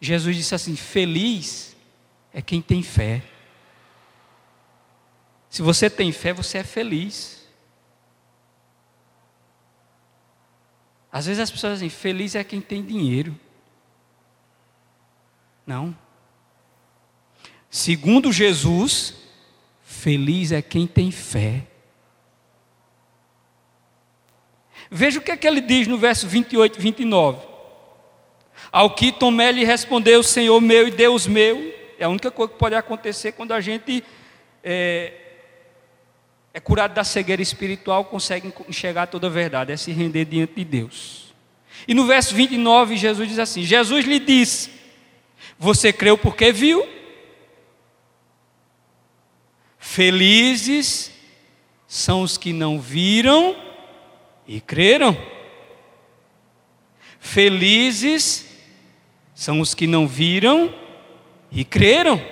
Jesus 0.00 0.36
disse 0.36 0.54
assim: 0.54 0.76
Feliz 0.76 1.76
é 2.32 2.42
quem 2.42 2.60
tem 2.62 2.82
fé. 2.82 3.22
Se 5.48 5.62
você 5.62 5.90
tem 5.90 6.10
fé, 6.12 6.32
você 6.32 6.58
é 6.58 6.64
feliz. 6.64 7.41
Às 11.12 11.26
vezes 11.26 11.40
as 11.40 11.50
pessoas 11.50 11.74
dizem: 11.74 11.90
Feliz 11.90 12.34
é 12.34 12.42
quem 12.42 12.60
tem 12.60 12.82
dinheiro. 12.82 13.38
Não. 15.66 15.96
Segundo 17.70 18.32
Jesus, 18.32 19.14
feliz 19.82 20.52
é 20.52 20.62
quem 20.62 20.86
tem 20.86 21.10
fé. 21.10 21.66
Veja 24.90 25.18
o 25.18 25.22
que, 25.22 25.30
é 25.30 25.36
que 25.36 25.46
ele 25.46 25.60
diz 25.60 25.86
no 25.86 25.96
verso 25.96 26.26
28 26.26 26.78
e 26.78 26.82
29. 26.82 27.46
Ao 28.70 28.94
que 28.94 29.12
Tomé 29.12 29.52
lhe 29.52 29.64
respondeu, 29.64 30.22
Senhor 30.22 30.60
meu 30.60 30.88
e 30.88 30.90
Deus 30.90 31.26
meu. 31.26 31.74
É 31.98 32.04
a 32.04 32.08
única 32.08 32.30
coisa 32.30 32.52
que 32.52 32.58
pode 32.58 32.74
acontecer 32.74 33.32
quando 33.32 33.52
a 33.52 33.60
gente 33.60 34.04
é, 34.62 35.21
é 36.54 36.60
curado 36.60 36.94
da 36.94 37.04
cegueira 37.04 37.40
espiritual, 37.40 38.04
consegue 38.04 38.52
enxergar 38.68 39.06
toda 39.06 39.26
a 39.26 39.30
verdade, 39.30 39.72
é 39.72 39.76
se 39.76 39.90
render 39.90 40.26
diante 40.26 40.54
de 40.54 40.64
Deus. 40.64 41.32
E 41.88 41.94
no 41.94 42.06
verso 42.06 42.34
29, 42.34 42.96
Jesus 42.96 43.28
diz 43.28 43.38
assim: 43.38 43.62
Jesus 43.62 44.04
lhe 44.04 44.18
disse: 44.18 44.70
Você 45.58 45.92
creu 45.92 46.18
porque 46.18 46.52
viu? 46.52 46.86
Felizes 49.78 51.10
são 51.88 52.22
os 52.22 52.36
que 52.36 52.52
não 52.52 52.80
viram 52.80 53.56
e 54.46 54.60
creram. 54.60 55.16
Felizes 57.18 58.46
são 59.34 59.60
os 59.60 59.74
que 59.74 59.86
não 59.86 60.06
viram 60.06 60.72
e 61.50 61.64
creram. 61.64 62.22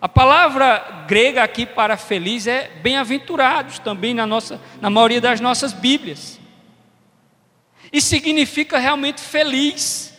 A 0.00 0.08
palavra 0.08 0.93
grega 1.06 1.42
aqui 1.42 1.66
para 1.66 1.96
feliz 1.96 2.46
é 2.46 2.68
bem-aventurados, 2.82 3.78
também 3.78 4.14
na, 4.14 4.26
nossa, 4.26 4.60
na 4.80 4.90
maioria 4.90 5.20
das 5.20 5.40
nossas 5.40 5.72
Bíblias. 5.72 6.38
E 7.92 8.00
significa 8.00 8.78
realmente 8.78 9.20
feliz. 9.20 10.12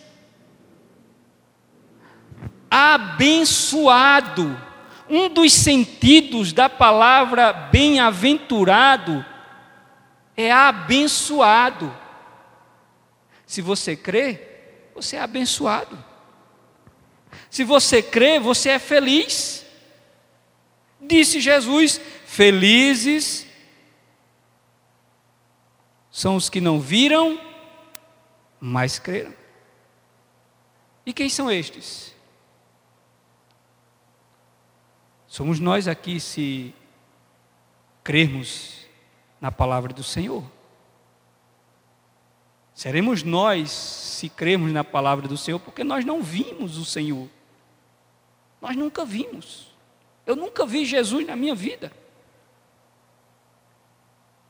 Abençoado. 2.70 4.62
Um 5.10 5.30
dos 5.30 5.54
sentidos 5.54 6.54
da 6.54 6.70
palavra 6.70 7.52
bem-aventurado 7.54 9.26
é 10.38 10.52
abençoado. 10.52 11.96
Se 13.46 13.62
você 13.62 13.96
crê, 13.96 14.42
você 14.96 15.18
é 15.18 15.22
abençoado. 15.22 16.04
Se 17.50 17.64
você 17.64 18.02
crê, 18.02 18.40
você 18.40 18.70
é 18.70 18.80
feliz. 18.80 19.65
Disse 21.08 21.40
Jesus: 21.40 22.00
Felizes 22.26 23.46
são 26.10 26.36
os 26.36 26.50
que 26.50 26.62
não 26.62 26.80
viram, 26.80 27.40
mas 28.60 28.98
creram. 28.98 29.34
E 31.06 31.14
quem 31.14 31.30
são 31.30 31.52
estes? 31.52 32.16
Somos 35.28 35.60
nós 35.60 35.88
aqui, 35.88 36.20
se 36.20 36.74
crermos 38.04 38.86
na 39.42 39.52
palavra 39.52 39.94
do 39.94 40.04
Senhor. 40.04 40.44
Seremos 42.74 43.24
nós 43.24 43.72
se 43.72 44.30
cremos 44.30 44.72
na 44.72 44.84
palavra 44.84 45.28
do 45.28 45.38
Senhor, 45.38 45.60
porque 45.60 45.84
nós 45.84 46.06
não 46.06 46.24
vimos 46.24 46.78
o 46.78 46.86
Senhor. 46.86 47.30
Nós 48.62 48.76
nunca 48.76 49.06
vimos. 49.06 49.75
Eu 50.26 50.36
nunca 50.36 50.66
vi 50.66 50.86
Jesus 50.86 51.26
na 51.26 51.36
minha 51.36 51.54
vida. 51.54 51.92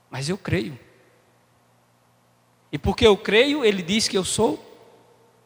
Mas 0.10 0.30
eu 0.30 0.38
creio. 0.38 0.80
E 2.72 2.78
porque 2.78 3.06
eu 3.06 3.18
creio, 3.18 3.64
ele 3.64 3.82
diz 3.82 4.08
que 4.08 4.18
eu 4.18 4.24
sou 4.24 4.62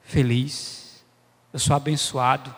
feliz, 0.02 1.04
eu 1.54 1.60
sou 1.60 1.76
abençoado. 1.76 2.56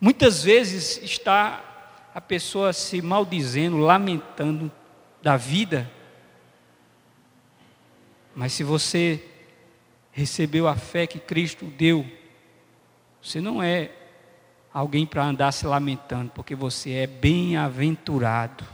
Muitas 0.00 0.42
vezes 0.42 0.98
está 1.02 1.64
a 2.14 2.20
pessoa 2.20 2.72
se 2.72 3.00
maldizendo, 3.02 3.76
lamentando 3.78 4.70
da 5.22 5.36
vida, 5.36 5.90
mas 8.34 8.52
se 8.52 8.64
você 8.64 9.22
recebeu 10.12 10.66
a 10.66 10.74
fé 10.74 11.06
que 11.06 11.18
Cristo 11.18 11.66
deu, 11.66 12.06
você 13.20 13.40
não 13.40 13.62
é 13.62 13.90
alguém 14.72 15.04
para 15.04 15.24
andar 15.24 15.52
se 15.52 15.66
lamentando, 15.66 16.30
porque 16.34 16.54
você 16.54 16.92
é 16.92 17.06
bem-aventurado, 17.06 18.64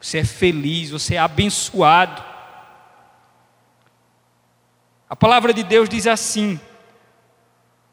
você 0.00 0.18
é 0.18 0.24
feliz, 0.24 0.90
você 0.90 1.16
é 1.16 1.18
abençoado. 1.18 2.22
A 5.08 5.16
palavra 5.16 5.52
de 5.52 5.62
Deus 5.62 5.88
diz 5.88 6.06
assim: 6.06 6.60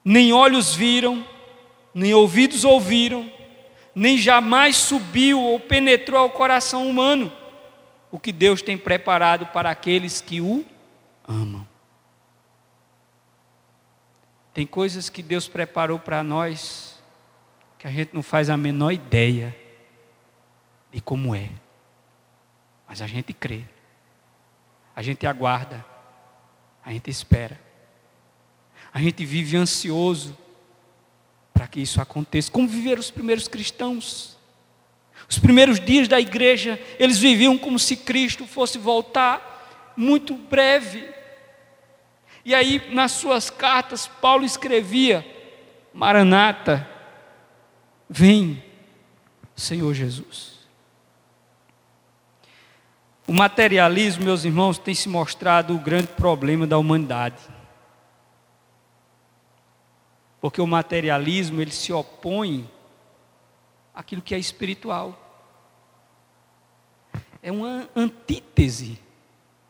nem 0.04 0.32
olhos 0.34 0.76
viram, 0.76 1.26
nem 1.94 2.14
ouvidos 2.14 2.64
ouviram, 2.64 3.32
nem 3.94 4.18
jamais 4.18 4.78
subiu 4.78 5.40
ou 5.40 5.60
penetrou 5.60 6.20
ao 6.20 6.30
coração 6.30 6.88
humano 6.88 7.32
o 8.12 8.20
que 8.20 8.32
Deus 8.32 8.62
tem 8.62 8.78
preparado 8.78 9.46
para 9.48 9.70
aqueles 9.70 10.20
que 10.20 10.42
o 10.42 10.66
amam. 11.28 11.66
Tem 14.54 14.68
coisas 14.68 15.10
que 15.10 15.24
Deus 15.24 15.48
preparou 15.48 15.98
para 15.98 16.22
nós 16.22 16.91
que 17.82 17.88
a 17.88 17.90
gente 17.90 18.14
não 18.14 18.22
faz 18.22 18.48
a 18.48 18.56
menor 18.56 18.92
ideia 18.92 19.58
de 20.92 21.02
como 21.02 21.34
é. 21.34 21.50
Mas 22.88 23.02
a 23.02 23.08
gente 23.08 23.34
crê. 23.34 23.64
A 24.96 25.02
gente 25.02 25.26
aguarda. 25.26 25.84
A 26.86 26.94
gente 26.94 27.10
espera. 27.10 27.60
A 28.94 29.00
gente 29.02 29.26
vive 29.26 29.58
ansioso 29.58 30.38
para 31.52 31.66
que 31.66 31.80
isso 31.80 32.00
aconteça. 32.00 32.52
Como 32.52 32.68
viveram 32.68 33.00
os 33.00 33.10
primeiros 33.10 33.48
cristãos? 33.48 34.38
Os 35.28 35.40
primeiros 35.40 35.80
dias 35.80 36.08
da 36.08 36.20
igreja, 36.20 36.80
eles 37.00 37.18
viviam 37.18 37.58
como 37.58 37.80
se 37.80 37.98
Cristo 37.98 38.46
fosse 38.46 38.78
voltar 38.78 39.94
muito 39.98 40.36
breve. 40.36 41.04
E 42.46 42.54
aí, 42.54 42.94
nas 42.94 43.14
suas 43.14 43.50
cartas, 43.50 44.06
Paulo 44.06 44.46
escrevia: 44.46 45.26
Maranata, 45.92 46.91
vem, 48.12 48.62
Senhor 49.56 49.94
Jesus. 49.94 50.60
O 53.26 53.32
materialismo, 53.32 54.26
meus 54.26 54.44
irmãos, 54.44 54.78
tem 54.78 54.94
se 54.94 55.08
mostrado 55.08 55.74
o 55.74 55.80
grande 55.80 56.08
problema 56.08 56.68
da 56.68 56.78
humanidade. 56.78 57.42
Porque 60.42 60.60
o 60.60 60.68
materialismo, 60.68 61.62
ele 61.62 61.72
se 61.72 61.94
opõe 61.94 62.70
àquilo 63.96 64.22
que 64.22 64.36
é 64.36 64.40
espiritual. 64.40 65.18
É 67.42 67.50
uma 67.50 67.88
antítese, 67.96 69.00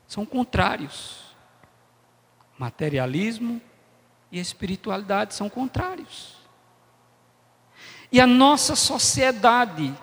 são 0.08 0.26
contrários. 0.26 1.36
Materialismo 2.58 3.62
e 4.32 4.40
espiritualidade 4.40 5.36
são 5.36 5.48
contrários. 5.48 6.41
E 8.12 8.20
a 8.20 8.28
nossa 8.28 8.76
sociedade 8.76 9.94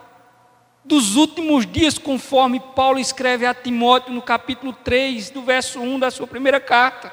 dos 0.83 1.17
últimos 1.17 1.67
dias, 1.67 1.99
conforme 1.99 2.59
Paulo 2.59 2.99
escreve 2.99 3.45
a 3.45 3.53
Timóteo 3.53 4.13
no 4.13 4.23
capítulo 4.23 4.73
3, 4.73 5.29
do 5.31 5.43
verso 5.43 5.79
1 5.79 5.99
da 5.99 6.11
sua 6.11 6.27
primeira 6.27 6.59
carta. 6.59 7.13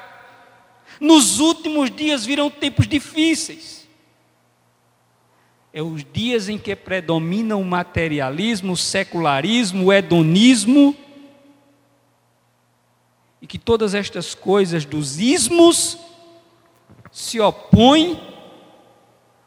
Nos 0.98 1.40
últimos 1.40 1.90
dias 1.90 2.24
virão 2.24 2.50
tempos 2.50 2.88
difíceis. 2.88 3.86
É 5.70 5.82
os 5.82 6.02
dias 6.10 6.48
em 6.48 6.56
que 6.56 6.74
predomina 6.74 7.54
o 7.56 7.64
materialismo, 7.64 8.72
o 8.72 8.76
secularismo, 8.78 9.84
o 9.84 9.92
hedonismo, 9.92 10.96
e 13.42 13.46
que 13.46 13.58
todas 13.58 13.94
estas 13.94 14.34
coisas 14.34 14.86
dos 14.86 15.20
ismos 15.20 15.98
se 17.12 17.38
opõem 17.38 18.18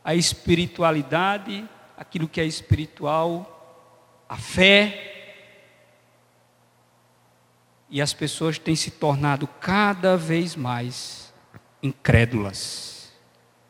à 0.04 0.16
espiritualidade, 0.16 1.68
aquilo 1.98 2.28
que 2.28 2.40
é 2.40 2.46
espiritual 2.46 3.56
a 4.28 4.38
fé. 4.38 5.06
E 7.90 8.02
as 8.02 8.14
pessoas 8.14 8.60
têm 8.60 8.76
se 8.76 8.92
tornado 8.92 9.48
cada 9.48 10.16
vez 10.16 10.56
mais 10.56 11.34
incrédulas, 11.82 13.12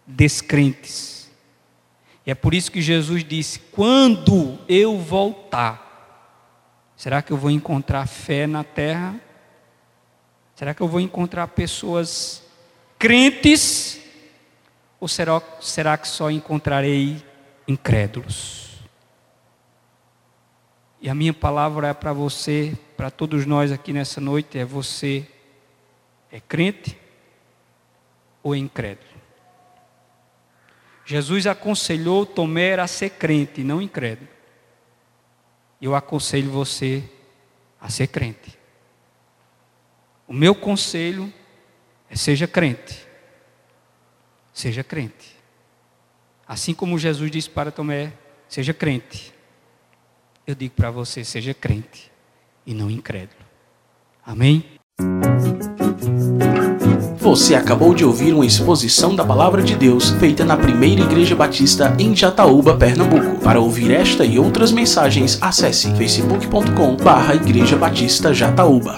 descrentes. 0.05 1.31
E 2.25 2.31
é 2.31 2.35
por 2.35 2.53
isso 2.53 2.71
que 2.71 2.81
Jesus 2.81 3.23
disse: 3.23 3.59
quando 3.71 4.59
eu 4.67 4.99
voltar, 4.99 6.93
será 6.95 7.21
que 7.21 7.31
eu 7.31 7.37
vou 7.37 7.49
encontrar 7.49 8.05
fé 8.07 8.45
na 8.45 8.63
terra? 8.63 9.19
Será 10.55 10.73
que 10.73 10.81
eu 10.81 10.87
vou 10.87 10.99
encontrar 10.99 11.47
pessoas 11.47 12.43
crentes? 12.97 14.01
Ou 14.99 15.07
será, 15.07 15.41
será 15.61 15.97
que 15.97 16.07
só 16.07 16.29
encontrarei 16.29 17.23
incrédulos? 17.67 18.69
E 21.01 21.09
a 21.09 21.15
minha 21.15 21.33
palavra 21.33 21.87
é 21.87 21.93
para 21.93 22.11
você, 22.11 22.77
para 22.97 23.09
todos 23.09 23.45
nós 23.45 23.71
aqui 23.71 23.93
nessa 23.93 24.19
noite, 24.19 24.57
é 24.57 24.65
você 24.65 25.25
é 26.31 26.39
crente 26.39 26.97
ou 28.43 28.53
é 28.53 28.57
incrédulo? 28.57 29.07
Jesus 31.05 31.47
aconselhou 31.47 32.25
Tomé 32.25 32.75
a 32.75 32.85
ser 32.85 33.11
crente, 33.11 33.63
não 33.63 33.81
incrédulo. 33.81 34.29
Eu 35.81 35.95
aconselho 35.95 36.51
você 36.51 37.03
a 37.81 37.89
ser 37.89 38.07
crente. 38.07 38.59
O 40.27 40.33
meu 40.33 40.53
conselho 40.53 41.33
é 42.09 42.15
seja 42.15 42.47
crente. 42.47 43.08
Seja 44.59 44.83
crente. 44.83 45.37
Assim 46.47 46.73
como 46.73 46.99
Jesus 46.99 47.31
disse 47.31 47.49
para 47.49 47.71
Tomé, 47.71 48.11
seja 48.47 48.73
crente 48.73 49.39
eu 50.49 50.55
digo 50.55 50.73
para 50.75 50.89
você: 50.89 51.23
seja 51.23 51.53
crente 51.53 52.11
e 52.65 52.73
não 52.73 52.89
incrédulo. 52.89 53.45
Amém? 54.25 54.65
Você 57.19 57.53
acabou 57.53 57.93
de 57.93 58.03
ouvir 58.03 58.33
uma 58.33 58.45
exposição 58.45 59.15
da 59.15 59.23
Palavra 59.23 59.61
de 59.61 59.75
Deus 59.75 60.09
feita 60.09 60.43
na 60.43 60.57
Primeira 60.57 61.01
Igreja 61.01 61.35
Batista 61.35 61.95
em 61.99 62.15
Jataúba, 62.15 62.75
Pernambuco. 62.75 63.39
Para 63.43 63.59
ouvir 63.59 63.91
esta 63.91 64.25
e 64.25 64.39
outras 64.39 64.71
mensagens, 64.71 65.37
acesse 65.39 65.93
facebook.com/barra 65.95 67.35
Igreja 67.35 67.77
Batista 67.77 68.33
Jataúba. 68.33 68.97